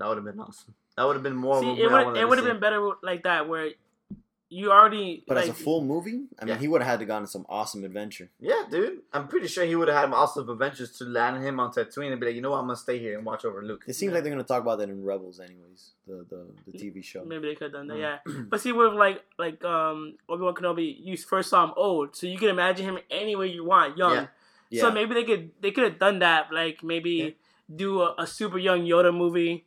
[0.00, 0.74] That would have been awesome.
[0.96, 1.60] That would have been more.
[1.62, 3.70] See, it would it would have been better like that, where
[4.52, 5.22] you already.
[5.28, 6.58] but like, as a full movie, I mean, Yeah.
[6.58, 8.30] he would have had to gone on some awesome adventure.
[8.40, 9.02] Yeah, dude.
[9.12, 12.18] I'm pretty sure he would have had awesome adventures to land him on Tatooine and
[12.20, 13.84] be like, you know what, I'm gonna stay here and watch over Luke.
[13.86, 14.14] It seems Yeah.
[14.16, 15.92] like they're gonna talk about that in Rebels, anyways.
[16.08, 17.24] The the, the TV show.
[17.24, 18.00] Maybe they could have done that, Mm.
[18.00, 18.42] yeah.
[18.50, 22.26] But see, with like like um Obi Wan Kenobi, you first saw him old, so
[22.26, 24.14] you can imagine him any way you want, young.
[24.14, 24.26] Yeah.
[24.70, 24.80] Yeah.
[24.82, 27.30] So maybe they could they could have done that, like maybe Yeah.
[27.84, 29.64] do a, a super young Yoda movie,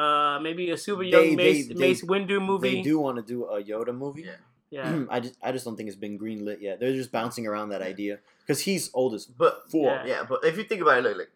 [0.00, 2.76] uh, maybe a super They- young they- Mace they- Mace Windu movie.
[2.76, 4.22] They do want to do a Yoda movie.
[4.30, 4.40] Yeah.
[4.72, 6.78] Yeah, I just I just don't think it's been greenlit yet.
[6.78, 9.36] They're just bouncing around that idea because he's oldest.
[9.36, 9.86] But four.
[9.90, 10.06] Yeah.
[10.10, 11.32] yeah, but if you think about it, look, like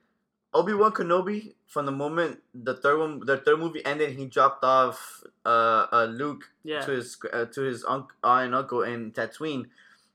[0.55, 4.63] Obi Wan Kenobi, from the moment the third one, the third movie ended, he dropped
[4.63, 9.11] off uh, uh Luke yeah, to his uh, to his uncle aunt and uncle in
[9.11, 9.65] Tatooine.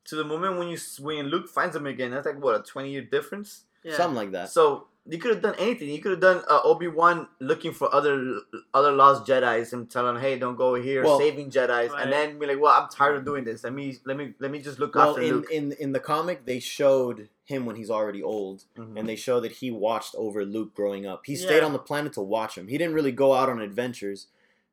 [0.06, 2.64] To the moment when you s- when Luke finds him again, that's like what a
[2.64, 3.66] twenty year difference.
[3.84, 3.98] yeah.
[3.98, 4.48] Something like that.
[4.50, 5.90] So you could have done anything.
[5.90, 8.42] You could have done uh, Obi Wan looking for other
[8.74, 12.04] other lost Jedi's and telling, "Hey, don't go here," Well- saving Jedi's, Right.
[12.04, 13.64] and then be like, "Well, I'm tired of doing this.
[13.64, 16.00] Let me let me let me just look Well, after in, Luke." in in the
[16.00, 19.00] comic, they showed him when he's already old, Mhm.
[19.00, 21.26] and they show that he watched over Luke growing up.
[21.26, 21.66] He stayed Yeah.
[21.66, 22.68] on the planet to watch him.
[22.68, 24.28] He didn't really go out on adventures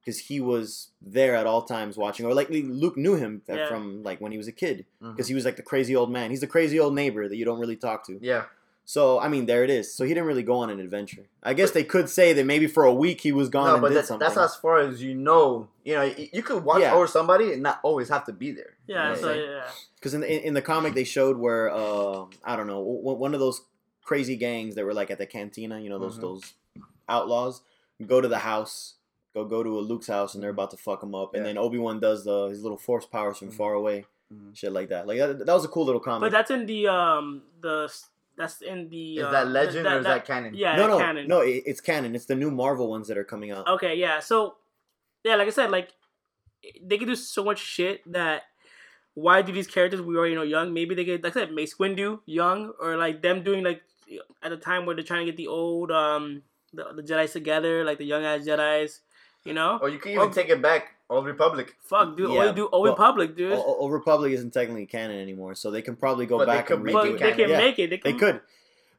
[0.04, 2.26] because he was there at all times watching.
[2.26, 3.66] Or like Luke knew him Yeah.
[3.68, 6.30] from like when he was a kid because he was like the crazy old man.
[6.30, 8.18] He's the crazy old neighbor that you don't really talk to.
[8.20, 8.44] yeah,
[8.88, 9.92] So I mean, there it is.
[9.92, 11.26] So he didn't really go on an adventure.
[11.42, 13.82] I guess they could say that maybe for a week he was gone no, and
[13.82, 14.24] but did that, something.
[14.24, 15.68] that's as far as you know.
[15.84, 16.94] You know, you, you could watch Yeah.
[16.94, 18.74] over somebody and not always have to be there.
[18.86, 19.62] You know yeah, so yeah,
[19.96, 23.40] Because in, in in the comic they showed where uh, I don't know one of
[23.40, 23.62] those
[24.04, 26.20] crazy gangs that were like at the cantina, you know those Mhm.
[26.20, 26.54] those
[27.08, 27.62] outlaws
[28.06, 28.94] go to the house,
[29.34, 31.58] go go to a Luke's house, and they're about to fuck him up, and then
[31.58, 33.54] Obi Wan does the his little force powers from Mhm.
[33.54, 34.54] far away, Mhm.
[34.56, 35.08] shit like that.
[35.08, 36.20] Like that, that was a cool little comic.
[36.20, 37.92] but that's in the um the
[38.36, 40.54] that's in the Is uh, that legend or is that, that canon?
[40.54, 41.26] yeah no, no, canon.
[41.28, 42.14] no, it, it's canon.
[42.14, 43.66] It's the new Marvel ones that are coming out.
[43.66, 44.20] Okay, yeah.
[44.20, 44.56] So,
[45.24, 45.90] yeah, like I said, like
[46.82, 48.42] they could do so much shit that
[49.14, 50.74] why do these characters we already know young?
[50.74, 53.82] Maybe they could, like I said, Mace Windu young, or like them doing like
[54.42, 56.42] at the time where they're trying to get the old um
[56.74, 59.00] the, the Jedi's together, like the young ass Jedi's,
[59.44, 59.78] you know?
[59.80, 60.95] Or you can even Or- take it back.
[61.08, 61.74] Old Republic.
[61.82, 63.52] Fuck, dude, Yeah, only do Old but- Republic, dude.
[63.52, 66.52] O- O- Old Republic isn't technically canon anymore, so they can probably go But they
[66.52, 67.58] back could and make but it redo they can Yeah.
[67.58, 67.90] make it.
[67.90, 68.40] They, They can, could.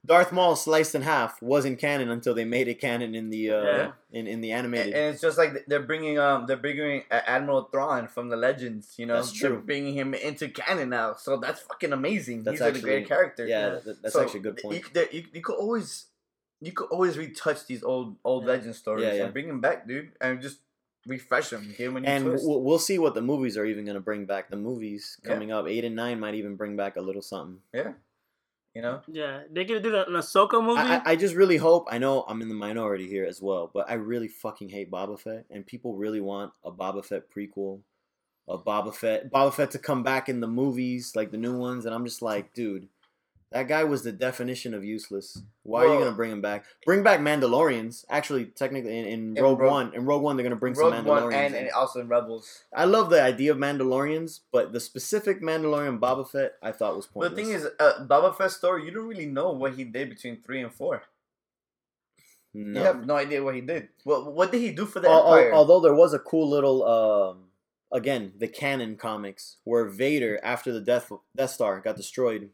[0.06, 3.62] Darth Maul sliced in half wasn't canon until they made it canon in the uh,
[3.62, 3.92] Yeah.
[4.14, 4.94] in in the And, animated.
[4.94, 8.94] and it's just like they're bringing um they're bringing uh, Admiral Thrawn from the Legends.
[8.98, 9.60] You know, That's They're true.
[9.66, 12.44] bringing him into canon now, so that's fucking amazing.
[12.44, 13.46] That's He's a great character.
[13.46, 13.80] yeah, Yeah.
[13.84, 14.94] that- that's So, actually a good You, point.
[14.94, 16.06] there- you, you could always
[16.62, 18.50] you could always retouch these old old Yeah.
[18.52, 19.24] legend stories Yeah, yeah.
[19.26, 20.60] and bring them back, dude, and just
[21.08, 22.46] refresh them, give them a new And twist.
[22.46, 24.50] we'll, we'll see what the movies are even going to bring back.
[24.50, 25.30] The movies Yeah.
[25.34, 27.62] coming up, eight and nine might even bring back a little something.
[27.74, 27.94] yeah,
[28.76, 30.80] you know, yeah, they could do an Ahsoka movie.
[30.80, 31.88] I, I, I just really hope.
[31.90, 35.20] I know I'm in the minority here as well, but I really fucking hate Boba
[35.20, 37.80] Fett, and people really want a Boba Fett prequel,
[38.48, 41.86] a Boba Fett, Boba Fett to come back in the movies, like the new ones,
[41.86, 42.88] and I'm just like, dude,
[43.52, 45.42] that guy was the definition of useless.
[45.64, 46.66] Why are you gonna bring him back?
[46.86, 48.04] Bring back Mandalorians.
[48.10, 51.06] Actually, technically, in, in Rogue Rogue- One, in Rogue One, they're gonna bring Rogue some
[51.06, 51.34] One Mandalorians.
[51.34, 51.62] and, in.
[51.64, 52.64] and also in Rebels.
[52.76, 57.06] I love the idea of Mandalorians, but the specific Mandalorian Boba Fett I thought was
[57.08, 57.32] But pointless.
[57.32, 60.42] the thing is, uh, Boba Fett's story, you don't really know what he did between
[60.42, 61.04] three and four.
[62.54, 62.80] no.
[62.80, 63.90] You have no idea what he did.
[64.04, 65.54] What what did he do for the al- Empire?
[65.54, 67.44] although there was a cool little, um,
[67.92, 72.50] again, the canon comics where Vader, after the Death Death Star got destroyed,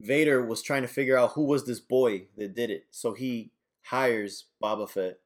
[0.00, 2.86] Vader was trying to figure out who was this boy that did it.
[2.90, 3.50] So he
[3.82, 5.18] hires Boba Fett,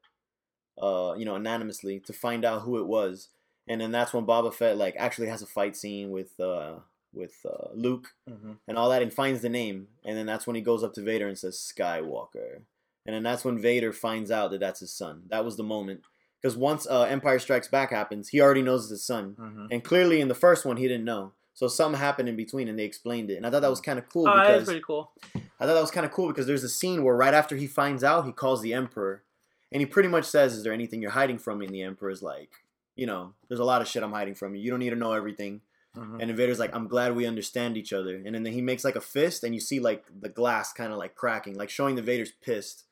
[0.81, 3.29] uh, you know, anonymously to find out who it was,
[3.67, 6.77] and then that's when Boba Fett like actually has a fight scene with uh,
[7.13, 8.59] with uh, Luke Mhm.
[8.69, 9.89] and all that and finds the name.
[10.05, 12.61] And then that's when he goes up to Vader and says Skywalker.
[13.07, 15.23] And then that's when Vader finds out that that's his son.
[15.29, 16.03] That was the moment.
[16.41, 19.35] Because once uh, Empire Strikes Back happens he already knows it's his son.
[19.39, 19.69] Mhm.
[19.73, 22.79] and clearly in the first one he didn't know so something happened in between and
[22.79, 24.83] they explained it and I thought that was kind of cool oh, is because pretty
[24.87, 25.11] cool.
[25.35, 27.67] I thought that was kind of cool because there's a scene where right after he
[27.67, 29.25] finds out he calls the Emperor
[29.73, 32.23] and he pretty much says is there anything you're hiding from me and the Emperor's
[32.23, 32.51] like
[32.95, 34.97] you know there's a lot of shit I'm hiding from you you don't need to
[34.97, 35.63] know everything
[35.97, 36.23] Mhm.
[36.23, 38.15] and Vader's like, I'm glad we understand each other.
[38.25, 40.99] And then he makes like a fist, and you see like the glass kind of
[40.99, 42.85] like cracking, like showing the Vader's pissed.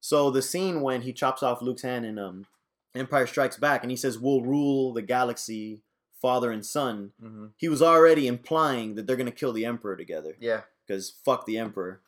[0.00, 2.46] So the scene when he chops off Luke's hand in um,
[2.94, 5.82] Empire Strikes Back, and he says, "We'll rule the galaxy,
[6.20, 7.50] father and son." Mhm.
[7.56, 10.62] He was already implying that they're gonna kill the Emperor together, Yeah.
[10.86, 12.00] because fuck the Emperor.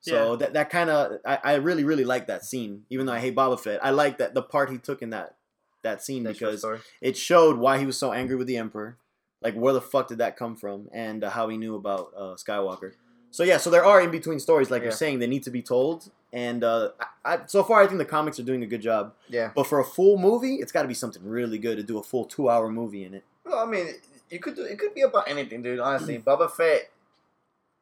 [0.00, 3.18] So that that kind of I, I really really like that scene, even though I
[3.18, 3.84] hate Boba Fett.
[3.84, 5.34] I like that the part he took in that
[5.82, 6.64] that scene That's because
[7.00, 8.96] it showed why he was so angry with the emperor
[9.42, 12.34] like where the fuck did that come from and uh, how he knew about uh,
[12.34, 12.92] skywalker
[13.30, 14.86] So yeah, so there are in between stories, like Yeah.
[14.86, 16.10] you're saying, they need to be told.
[16.32, 19.14] And uh, I, I, so far, I think the comics are doing a good job.
[19.28, 19.50] Yeah.
[19.54, 22.02] But for a full movie, it's got to be something really good to do a
[22.02, 23.24] full two-hour movie in it.
[23.46, 23.86] Well, I mean,
[24.30, 24.78] you could do it.
[24.78, 25.78] Could be about anything, dude.
[25.78, 26.90] Honestly, Boba Fett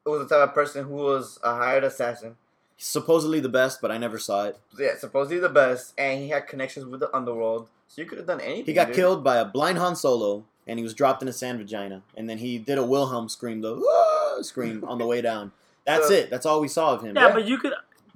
[0.04, 2.36] was the type of person who was a hired assassin.
[2.76, 4.58] Supposedly the best, but I never saw it.
[4.78, 7.68] Yeah, supposedly the best, and he had connections with the underworld.
[7.88, 8.66] So you could have done anything.
[8.66, 8.96] He got dude.
[8.96, 12.28] killed by a blind Han Solo, and he was dropped in a sand vagina, and
[12.28, 15.52] then he did a Wilhelm scream, the "Ah!" scream on the way down.
[15.86, 16.30] That's So- it.
[16.30, 17.14] That's all we saw of him.
[17.14, 17.34] Yeah, Yeah.
[17.34, 17.72] but you could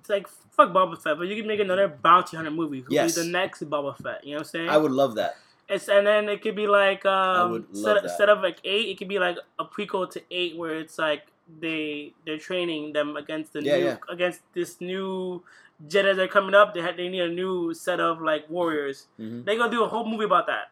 [0.09, 2.81] like fuck Boba Fett, but you could make another bounty hunter movie.
[2.81, 3.15] Who Yes.
[3.15, 4.25] be the next Boba Fett?
[4.25, 4.69] You know what I'm saying?
[4.71, 5.37] I would love that.
[5.69, 8.05] It's and then it could be like um would love instead, that.
[8.05, 11.27] instead of like eight, it could be like a prequel to eight where it's like
[11.61, 13.97] they they're training them against the Yeah, new yeah.
[14.09, 15.43] against this new
[15.87, 16.75] Jedi that are coming up.
[16.75, 19.07] They had they need a new set of like warriors.
[19.17, 20.71] hmm They gonna do a whole movie about that.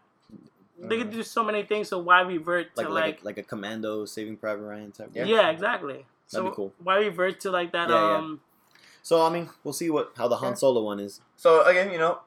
[0.79, 1.89] They could do so many things.
[1.89, 5.11] So why revert to Like like, like a, like a commando Saving Private Ryan type.
[5.15, 5.25] Yeah.
[5.25, 5.49] yeah.
[5.51, 6.05] exactly.
[6.27, 6.73] So That'd be cool.
[6.83, 7.89] why revert to like that?
[7.89, 8.17] Yeah, yeah.
[8.19, 8.41] um,
[9.03, 11.21] So I mean, we'll see what how the Han Solo one is.
[11.37, 12.21] So again, you know,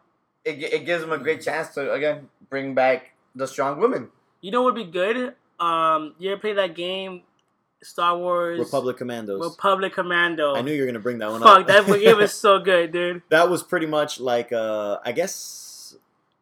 [0.43, 4.09] it, it gives him a great chance to again bring back the strong women.
[4.41, 5.35] you know what would be good?
[5.59, 7.21] Um, you ever play that game,
[7.83, 9.41] Star Wars Republic Commandos.
[9.43, 10.55] Republic Commando?
[10.55, 11.67] I knew you were gonna bring that one Fuck, up.
[11.67, 13.21] that game was so good, dude.
[13.29, 15.95] that was pretty much like uh I guess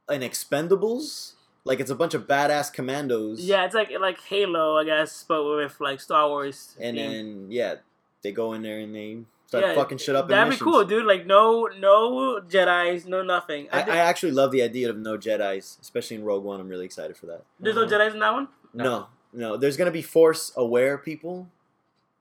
[0.10, 1.34] an Expendables.
[1.66, 3.39] Like it's a bunch of badass commandos.
[3.41, 6.76] Yeah, it's like like Halo, I guess, but with like Star Wars.
[6.80, 7.12] And theme.
[7.12, 7.76] then yeah,
[8.24, 9.18] they go in there and they
[9.48, 10.28] start Yeah, fucking shit up.
[10.28, 11.06] That'd be cool, dude.
[11.06, 13.68] Like no, no Jedi's, no nothing.
[13.72, 16.60] I I, I actually love the idea of no Jedi's, especially in Rogue One.
[16.60, 17.43] I'm really excited for that.
[17.60, 17.91] there's no uh-huh.
[17.91, 18.48] Jedi's in that one.
[18.74, 21.48] No, no, there's gonna be Force aware people,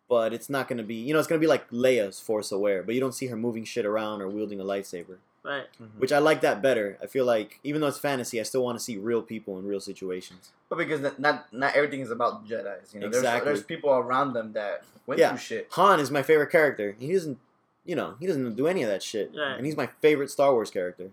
[0.08, 0.94] but it's not gonna be.
[0.94, 3.64] You know, it's gonna be like Leia's Force aware, but you don't see her moving
[3.64, 5.18] shit around or wielding a lightsaber.
[5.46, 5.66] Right.
[5.80, 6.00] Mm-hmm.
[6.00, 6.98] Which I like that better.
[7.02, 9.66] I feel like even though it's fantasy, I still want to see real people in
[9.66, 10.50] real situations.
[10.68, 12.92] But because not- not not everything is about Jedi's.
[12.92, 13.44] You know, Exactly.
[13.44, 15.28] there's, there's people around them that went Yeah.
[15.30, 15.68] through shit.
[15.72, 16.96] Han is my favorite character.
[16.98, 17.38] He doesn't,
[17.84, 19.56] you know, he doesn't do any of that shit, Right.
[19.56, 21.10] and he's my favorite Star Wars character.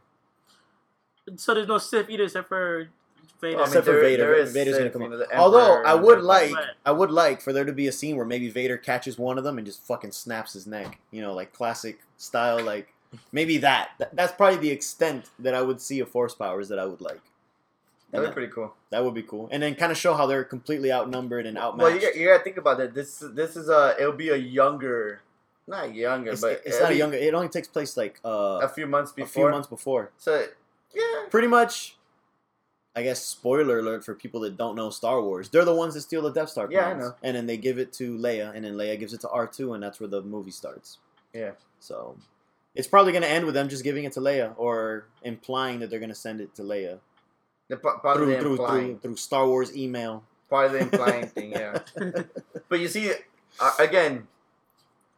[1.37, 2.89] So there's no Sith either, except for
[3.39, 3.57] Vader.
[3.57, 4.23] Well, I mean, Except for there- Vader.
[4.23, 6.25] there is Vader's gonna come you know, Although I would everything.
[6.27, 6.67] like, Right.
[6.85, 9.43] I would like for there to be a scene where maybe Vader catches one of
[9.43, 10.99] them and just fucking snaps his neck.
[11.11, 12.61] You know, like classic style.
[12.61, 12.92] Like
[13.31, 13.91] maybe that.
[13.97, 17.01] Th- That's probably the extent that I would see of Force powers that I would
[17.01, 17.21] like.
[18.11, 18.75] That'd be pretty cool.
[18.91, 21.83] That would be cool, and then kind of show how they're completely outnumbered and outmatched.
[21.83, 22.93] Well, you got, you got to think about that.
[22.93, 25.21] This this is a it'll be a younger,
[25.65, 27.17] not younger, it's, but it's not a younger.
[27.17, 29.25] It only takes place like uh, a few months before.
[29.25, 30.11] a few months before.
[30.19, 30.45] So
[30.93, 31.01] yeah,
[31.31, 31.95] Pretty much,
[32.95, 33.19] I guess.
[33.25, 35.49] Spoiler alert for people that don't know Star Wars.
[35.49, 36.67] They're the ones that steal the Death Star.
[36.69, 37.15] Yeah, I know.
[37.23, 39.73] And then they give it to Leia, and then Leia gives it to R two,
[39.73, 40.99] and that's where the movie starts.
[41.33, 41.53] Yeah.
[41.79, 42.15] So
[42.75, 45.89] it's probably going to end with them just giving it to Leia, or implying that
[45.89, 46.99] they're going to send it to Leia
[47.69, 50.23] the part, part of through through, through through Star Wars email.
[50.49, 51.51] part of the implying thing.
[51.51, 51.79] Yeah,
[52.69, 53.11] but you see,
[53.59, 54.27] uh, again,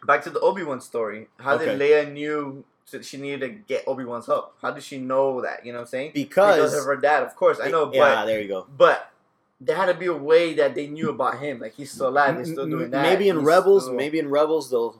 [0.05, 1.27] back to the Obi Wan story.
[1.39, 4.55] How did Leia knew that she needed to get Obi Wan's help?
[4.61, 5.65] How did she know that?
[5.65, 6.11] You know what I'm saying?
[6.13, 7.59] Because, of her dad, of course.
[7.61, 8.67] I know, but yeah, there you go.
[8.77, 9.11] but
[9.59, 11.59] there had to be a way that they knew about him.
[11.59, 12.37] Like he's still alive.
[12.37, 13.01] He's still doing that.
[13.01, 14.97] Maybe in he's Rebels, still- maybe in Rebels they'll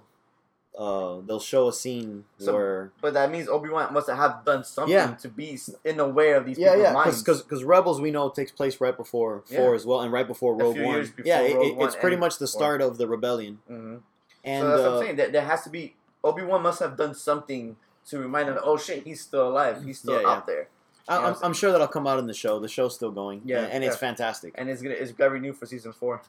[0.77, 4.63] uh they'll show a scene So- where But that means Obi Wan must have done
[4.63, 5.15] something Yeah.
[5.15, 7.23] to be s- in aware of these yeah people's yeah minds.
[7.23, 9.59] because Rebels we know takes place right before Yeah.
[9.59, 10.95] four as well and right before A Rogue few One.
[10.95, 12.59] years before yeah, Rogue it- it's pretty much the before.
[12.59, 13.59] start of the rebellion.
[13.71, 14.01] Mhm.
[14.43, 15.15] And so that's what uh, I'm saying.
[15.15, 18.59] That there has to be Obi Wan must have done something to remind them.
[18.63, 19.81] Oh shit, he's still alive.
[19.83, 20.29] He's still Yeah, yeah.
[20.33, 20.67] out there,
[21.07, 22.59] I, I'm, I'm sure that'll come out in the show.
[22.59, 23.41] The show's still going.
[23.45, 24.53] Yeah, and, and it's fantastic.
[24.55, 26.21] and it's gonna it's gonna be new for season four.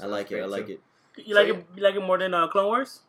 [0.00, 0.40] I like it.
[0.40, 0.80] I like it.
[1.16, 1.66] You like So, it?
[1.76, 3.00] You like it more than uh, Clone Wars?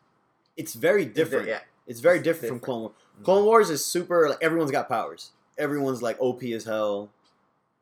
[0.56, 1.48] It's very different.
[1.48, 2.60] Yeah, It's very It's different, from.
[2.60, 2.92] Clone Wars.
[3.20, 3.24] Mhm.
[3.24, 5.30] Clone Wars is super like everyone's got powers.
[5.58, 7.10] Everyone's like OP as hell.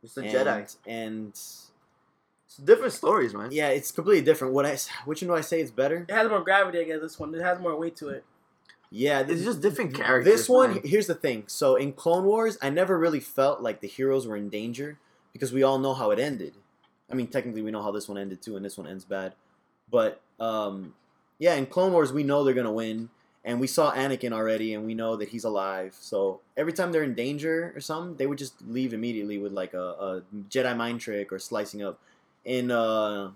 [0.02, 0.76] it's the and, Jedi.
[0.86, 3.50] And It's different stories, man.
[3.52, 4.54] yeah, it's completely different.
[4.54, 6.06] What I which one do I say is better?
[6.08, 7.00] It has more gravity, I guess.
[7.00, 8.24] This one it has more weight to it.
[8.92, 10.24] Yeah, It's just different characters.
[10.32, 10.74] this one.
[10.74, 10.80] man.
[10.84, 11.44] Here's the thing.
[11.46, 14.98] So in Clone Wars, I never really felt like the heroes were in danger
[15.32, 16.54] because we all know how it ended.
[17.08, 19.34] I mean, technically, we know how this one ended too, and this one ends bad.
[19.88, 20.94] But um,
[21.40, 23.08] yeah, in Clone Wars, we know they're gonna win,
[23.44, 25.96] and we saw Anakin already, and we know that he's alive.
[25.98, 29.72] So every time they're in danger or something, they would just leave immediately with like
[29.72, 31.98] a, a Jedi mind trick or slicing up.
[32.44, 33.30] In uh,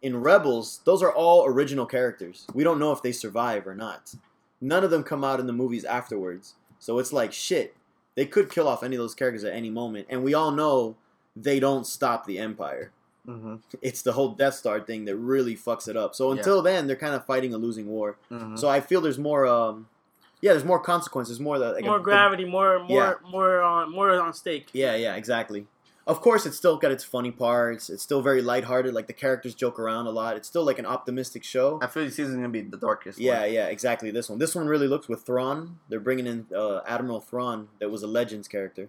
[0.00, 2.46] in Rebels, those are all original characters.
[2.54, 4.14] We don't know if they survive or not.
[4.60, 6.54] None of them come out in the movies afterwards.
[6.78, 7.76] So it's like shit.
[8.14, 10.96] They could kill off any of those characters at any moment, and we all know
[11.36, 12.90] they don't stop the Empire.
[13.26, 16.14] Mhm, It's the whole Death Star thing that really fucks it up.
[16.14, 16.38] So Yeah.
[16.38, 18.16] until then, they're kind of fighting a losing war.
[18.30, 18.58] mhm.
[18.58, 19.46] So I feel there's more.
[19.46, 19.88] Um,
[20.40, 21.38] yeah, there's more consequences.
[21.38, 22.88] More the like more a- gravity, more more
[23.22, 23.30] Yeah.
[23.30, 24.68] more on more on stake.
[24.72, 25.66] yeah, yeah, exactly.
[26.06, 27.88] Of course, it's still got its funny parts.
[27.90, 28.94] It's still very lighthearted.
[28.94, 30.34] Like the characters joke around a lot.
[30.36, 31.78] It's still like an optimistic show.
[31.82, 33.18] I feel this season's gonna be the darkest.
[33.20, 33.52] Yeah, one.
[33.52, 34.10] yeah, exactly.
[34.10, 34.38] This one.
[34.38, 35.78] This one really looks with Thrawn.
[35.88, 38.88] They're bringing in uh, Admiral Thrawn, that was a Legends character,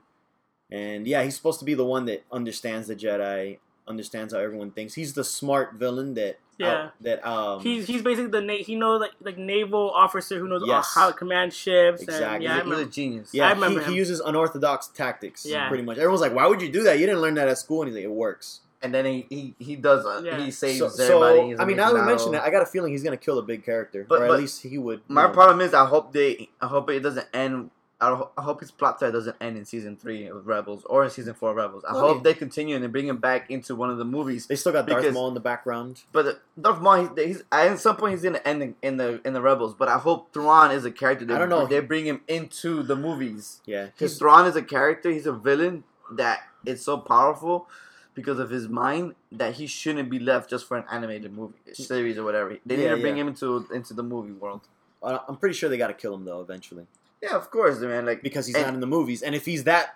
[0.72, 4.72] and yeah, he's supposed to be the one that understands the Jedi, understands how everyone
[4.72, 4.94] thinks.
[4.94, 6.90] He's the smart villain that Yeah.
[7.02, 10.64] that um He's he's basically the na- he knows like like naval officer who knows
[10.66, 10.92] Yes.
[10.94, 12.02] how to command ships.
[12.04, 12.26] Exactly.
[12.36, 13.30] And, yeah, he's, a, he's a genius.
[13.34, 13.92] yeah I remember he, him.
[13.94, 15.46] he uses unorthodox tactics.
[15.46, 15.68] Yeah.
[15.68, 15.98] pretty much.
[15.98, 17.00] Everyone's like, why would you do that?
[17.00, 17.82] You didn't learn that at school.
[17.82, 18.62] And he's like, it works.
[18.84, 20.06] and then he he, he does.
[20.06, 20.38] Uh, Yeah.
[20.40, 20.86] He saves So,
[21.24, 21.48] everybody.
[21.50, 22.16] He's so I mean, now that we battle.
[22.16, 24.28] mention that, I got a feeling he's gonna kill a big character, But- or at
[24.30, 25.02] but least he would.
[25.08, 25.34] My know.
[25.34, 27.72] problem is, I hope they, I hope it doesn't end.
[28.02, 31.10] I I hope his plot thread doesn't end in season three of Rebels or in
[31.12, 31.84] season four of Rebels.
[31.88, 32.24] I Well, hope yeah.
[32.24, 34.48] they continue and they bring him back into one of the movies.
[34.48, 36.02] They still got Darth Maul in the background.
[36.12, 39.22] But uh, Darth Maul, he- he's at some point he's gonna end in, in the
[39.24, 39.74] in the Rebels.
[39.76, 41.26] But I hope Thrawn is a character.
[41.26, 41.68] That I don't know.
[41.68, 43.62] They bring him into the movies.
[43.66, 45.10] Yeah, Because he's, Thrawn is a character.
[45.12, 47.68] He's a villain that is so powerful
[48.14, 52.18] because of his mind that he shouldn't be left just for an animated movie series
[52.18, 52.58] or whatever.
[52.66, 53.22] They need Yeah, to bring yeah.
[53.22, 54.62] him into into the movie world.
[55.04, 56.88] uh, I'm pretty sure they got to kill him though eventually
[57.22, 58.06] Yeah, of course, man.
[58.06, 59.22] Like because he's And- not in the movies.
[59.22, 59.96] And if he's that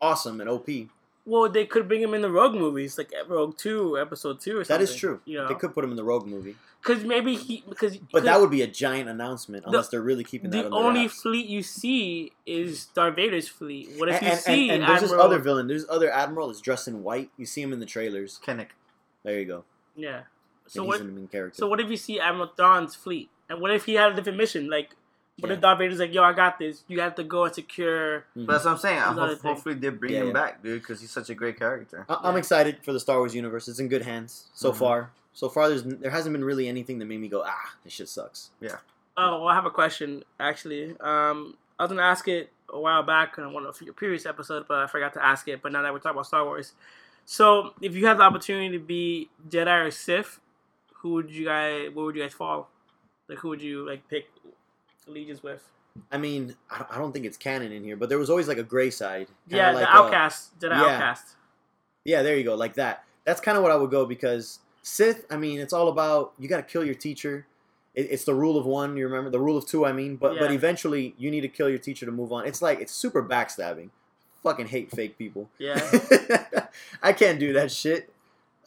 [0.00, 0.68] awesome and OP,
[1.24, 4.60] Well, they could bring him in the Rogue movies, like Rogue Two, Episode Two, or
[4.60, 4.84] that something.
[4.84, 5.20] is true.
[5.24, 8.22] You know, They could put him in the Rogue movie, because maybe he because but
[8.24, 11.22] that would be a giant announcement unless they're really keeping that the only wraps.
[11.22, 13.90] fleet you see is Darth Vader's fleet.
[13.96, 15.66] What if And, you and, see and, and there's this other villain.
[15.66, 17.30] There's other admiral is dressed in white.
[17.36, 18.38] You see him in the trailers.
[18.44, 18.68] Krennic.
[19.24, 19.64] There you go.
[19.96, 20.20] Yeah.
[20.68, 20.98] So So he's what?
[20.98, 21.56] the main character.
[21.58, 23.30] So what if you see Admiral Thrawn's fleet?
[23.48, 24.68] And what if he had a different mission?
[24.70, 24.90] Like,
[25.38, 25.54] what Yeah.
[25.56, 26.82] if Darth Vader's like, "Yo, I got this.
[26.88, 28.46] You have to go and secure." Mhm.
[28.46, 28.98] But that's what I'm saying.
[28.98, 30.32] I hope, hopefully they bring Yeah, him yeah.
[30.32, 32.06] back, dude, because he's such a great character.
[32.08, 33.68] I- I'm excited for the Star Wars universe.
[33.68, 34.76] It's in good hands so Mhm.
[34.76, 35.10] far.
[35.34, 38.08] So far, there's there hasn't been really anything that made me go, ah, this shit
[38.08, 38.50] sucks.
[38.60, 38.78] Yeah.
[39.18, 40.96] Oh, well, I have a question actually.
[41.00, 44.64] Um, I was gonna ask it a while back on one of your previous episodes,
[44.66, 45.60] but I forgot to ask it.
[45.62, 46.72] But now that we're talking about Star Wars,
[47.26, 50.40] so if you had the opportunity to be Jedi or Sith,
[50.94, 51.90] who would you guys?
[51.90, 52.70] Where would you guys fall?
[53.28, 54.30] Like, who would you like pick
[55.06, 55.62] allegiance with?
[56.12, 58.62] I mean, I don't, think it's canon in here, but there was always like a
[58.62, 59.28] gray side.
[59.48, 60.58] yeah, like, the uh, Outcast.
[60.58, 60.82] Jedi yeah.
[60.82, 61.36] Outcast.
[62.04, 63.04] Yeah, there you go, like that.
[63.24, 65.26] That's kind of what I would go because Sith.
[65.30, 67.46] I mean, it's all about you got to kill your teacher.
[67.94, 68.96] It, it's the rule of one.
[68.96, 69.84] You remember the rule of two.
[69.84, 72.46] I mean, but but eventually you need to kill your teacher to move on.
[72.46, 73.90] It's like it's super backstabbing.
[74.42, 75.50] Fucking hate fake people.
[75.58, 75.80] Yeah.
[77.02, 78.12] I can't do that shit.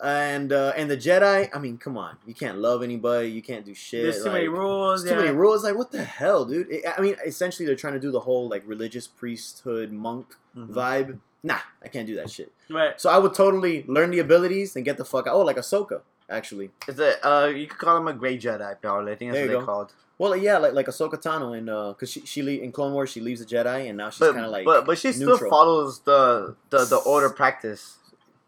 [0.02, 1.50] And uh, and the Jedi.
[1.54, 2.16] I mean, come on.
[2.26, 3.30] You can't love anybody.
[3.30, 4.04] You can't do shit.
[4.04, 5.04] There's too many rules.
[5.04, 5.26] there's too yeah.
[5.26, 5.64] many rules.
[5.64, 6.68] Like, what the hell, dude?
[6.72, 10.68] I- I mean, essentially, they're trying to do the whole like religious priesthood monk Mhm.
[10.74, 11.20] vibe.
[11.44, 12.52] Nah, I can't do that shit.
[12.70, 13.00] Right.
[13.00, 15.34] So I would totally learn the abilities and get the fuck out.
[15.36, 16.72] Oh, like Ahsoka, actually.
[16.88, 19.12] It's a uh, you could call him a gray Jedi, probably.
[19.12, 19.66] I think that's what you they go.
[19.66, 19.94] called.
[20.18, 23.10] Well, yeah, like like Ahsoka Tano in uh, cause she she le- in Clone Wars
[23.10, 26.00] she leaves the Jedi and now she's kind of like but but she still follows
[26.02, 27.98] the the the order practice.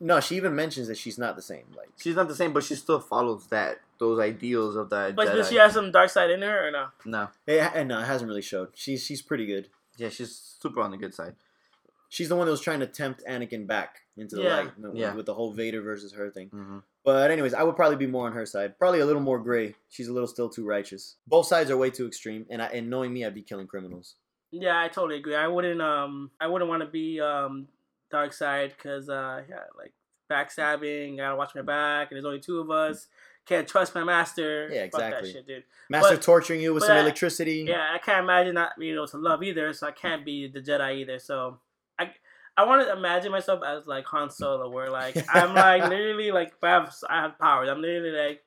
[0.03, 1.65] No, she even mentions that she's not the same.
[1.77, 5.15] Like She's not the same, but she still follows that those ideals of that.
[5.15, 5.35] But Jedi.
[5.35, 6.87] does she have some dark side in her or no?
[7.05, 8.69] no, it, and no, it hasn't really showed.
[8.73, 9.69] She's she's pretty good.
[9.97, 11.35] yeah, she's super on the good side.
[12.09, 14.55] She's the one that was trying to tempt Anakin back into the Yeah.
[14.57, 15.13] light with, Yeah.
[15.15, 16.49] with the whole Vader versus her thing.
[16.49, 18.77] hmm But anyways, I would probably be more on her side.
[18.77, 19.75] Probably a little more gray.
[19.89, 21.15] She's a little still too righteous.
[21.25, 24.15] Both sides are way too extreme, and I, and knowing me, I'd be killing criminals.
[24.51, 25.35] Yeah, I totally agree.
[25.35, 27.67] I wouldn't um I wouldn't want to be um
[28.11, 29.93] dark side because uh yeah like
[30.29, 31.17] backstabbing.
[31.17, 33.07] Gotta watch my back, and there's only two of us.
[33.45, 34.69] Can't trust my master.
[34.71, 35.29] Yeah, exactly.
[35.31, 35.63] that shit, dude.
[35.89, 37.65] Master But- torturing you with some I- electricity.
[37.67, 40.61] Yeah, I can't imagine not being able to love either, so I can't be the
[40.61, 41.19] Jedi either.
[41.19, 41.59] So
[41.97, 42.11] I
[42.57, 46.53] I want to imagine myself as like Han Solo, where like I'm like literally like
[46.61, 47.69] I have I have powers.
[47.69, 48.43] I'm literally like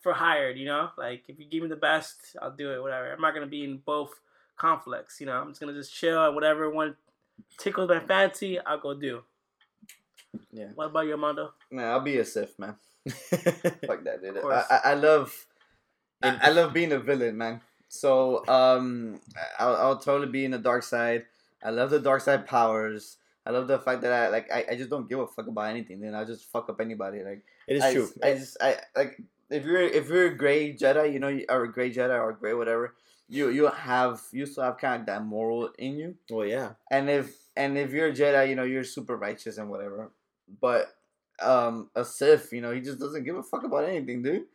[0.00, 0.90] for hired, you know.
[0.96, 2.80] Like if you give me the best, I'll do it.
[2.80, 3.12] Whatever.
[3.12, 4.12] I'm not gonna be in both
[4.56, 5.20] conflicts.
[5.20, 6.94] You know, I'm just gonna just chill and whatever one
[7.58, 9.22] tickles my fancy, I'll go do.
[10.52, 10.68] Yeah.
[10.74, 11.52] What about you, Armando?
[11.70, 12.76] Man, I'll be a Sith, man.
[13.08, 14.36] Fuck that, dude.
[14.36, 14.64] Of I.
[14.70, 15.46] I, I love,
[16.22, 17.60] I, I love being a villain, man.
[17.88, 19.20] So, um,
[19.58, 21.24] I'll, I'll totally be in the dark side.
[21.62, 23.16] I love the dark side powers.
[23.44, 24.50] I love the fact that I like.
[24.52, 26.00] I, I just don't give a fuck about anything.
[26.00, 27.22] Then I just fuck up anybody.
[27.24, 28.08] Like it is I, true.
[28.22, 31.64] I just I like if you're if you're a gray Jedi, you know, you- or
[31.64, 32.94] a gray Jedi or a gray whatever.
[33.30, 36.16] You you have you still have kind of that moral in you.
[36.28, 36.72] well, yeah.
[36.90, 40.10] And if and if you're a Jedi, you know you're super righteous and whatever.
[40.60, 40.92] But
[41.40, 44.46] um, a Sith, you know, he just doesn't give a fuck about anything, dude.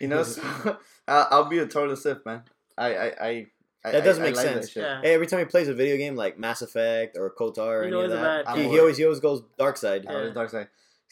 [0.00, 0.42] You know, so
[1.08, 2.42] I'll, I'll be a total Sith, man.
[2.76, 3.46] I I I.
[3.84, 4.74] I That doesn't I make like sense.
[4.74, 5.00] Yeah.
[5.00, 7.88] Hey, every time he plays a video game like Mass Effect or KOTOR or He
[7.88, 10.06] any always of that, he, he always he always goes dark side.
[10.08, 10.30] I Yeah.
[10.30, 10.68] dark side.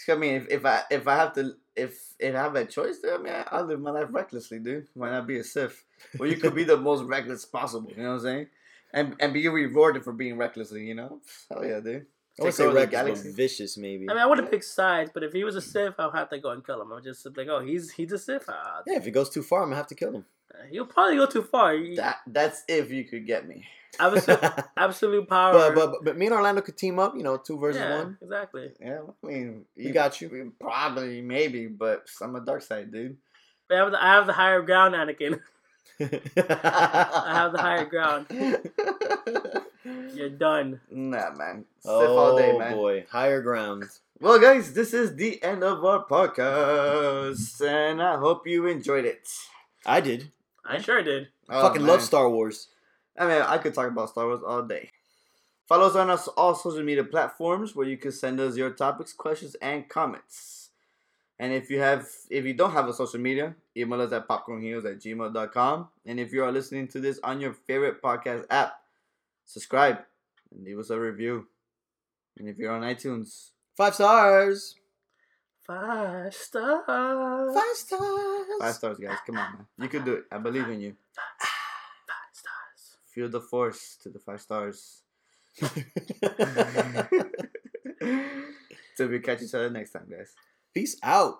[0.08, 2.98] I mean, if, if I if I have to if if I have a choice,
[3.02, 4.88] then I mean, I- I'll live my life recklessly, dude.
[4.94, 5.84] Why not be a Sith?
[6.18, 7.90] Well, you could be the most reckless possible.
[7.96, 8.46] You know what I'm saying?
[8.92, 10.84] And and be rewarded for being recklessly.
[10.86, 11.20] You know?
[11.50, 12.06] Hell yeah, dude.
[12.38, 13.28] I would Take say over the reckless, galaxy.
[13.28, 14.10] but vicious maybe.
[14.10, 16.28] I mean, I would have picked sides, but if he was a Sith, I'll have
[16.30, 16.90] to go and kill him.
[16.92, 18.48] I'm just like, oh, he's he's a Sith.
[18.48, 20.24] Uh, yeah, if he goes too far, I'm gonna have to kill him.
[20.52, 21.76] Uh, he'll probably go too far.
[21.96, 23.64] That that's if you could get me.
[23.98, 24.40] absolute,
[24.76, 25.72] absolute power.
[25.72, 27.14] but, but but me and Orlando could team up.
[27.16, 28.18] You know, two versus yeah, one.
[28.20, 28.70] exactly.
[28.80, 30.52] Yeah, I mean, you got you.
[30.60, 33.16] Probably, maybe, but I'm a dark side, dude.
[33.70, 35.40] I have the, I have the higher ground, Anakin.
[36.00, 38.26] I have the higher ground.
[40.14, 40.80] You're done.
[40.90, 41.64] Nah, man.
[41.80, 42.72] Sith oh all day, oh, man.
[42.72, 43.84] boy, higher ground.
[44.20, 49.28] Well, guys, this is the end of our podcast, and I hope you enjoyed it.
[49.86, 50.30] I did.
[50.64, 51.28] I sure did.
[51.48, 51.90] Oh, Fucking man.
[51.90, 52.68] love Star Wars.
[53.18, 54.90] I mean, I could talk about Star Wars all day.
[55.68, 59.12] Follow us on us all social media platforms where you can send us your topics,
[59.12, 60.70] questions, and comments.
[61.38, 64.84] And if you have, if you don't have a social media, email us at popcornheroes
[64.84, 65.88] at gmail.com.
[66.06, 68.74] And if you are listening to this on your favorite podcast app,
[69.44, 69.98] subscribe
[70.52, 71.46] and leave us a review.
[72.38, 74.76] And if you're on iTunes, Five stars.
[75.66, 76.84] Five stars.
[76.86, 78.46] Five stars.
[78.60, 79.18] five stars, guys.
[79.26, 79.66] Come on, man.
[79.78, 80.24] You can do it.
[80.30, 80.94] I believe in you.
[81.16, 82.96] Five stars.
[83.06, 85.02] Feel the force to the five stars.
[88.96, 90.32] Till we catch each other next time, guys.
[90.74, 91.38] Peace out.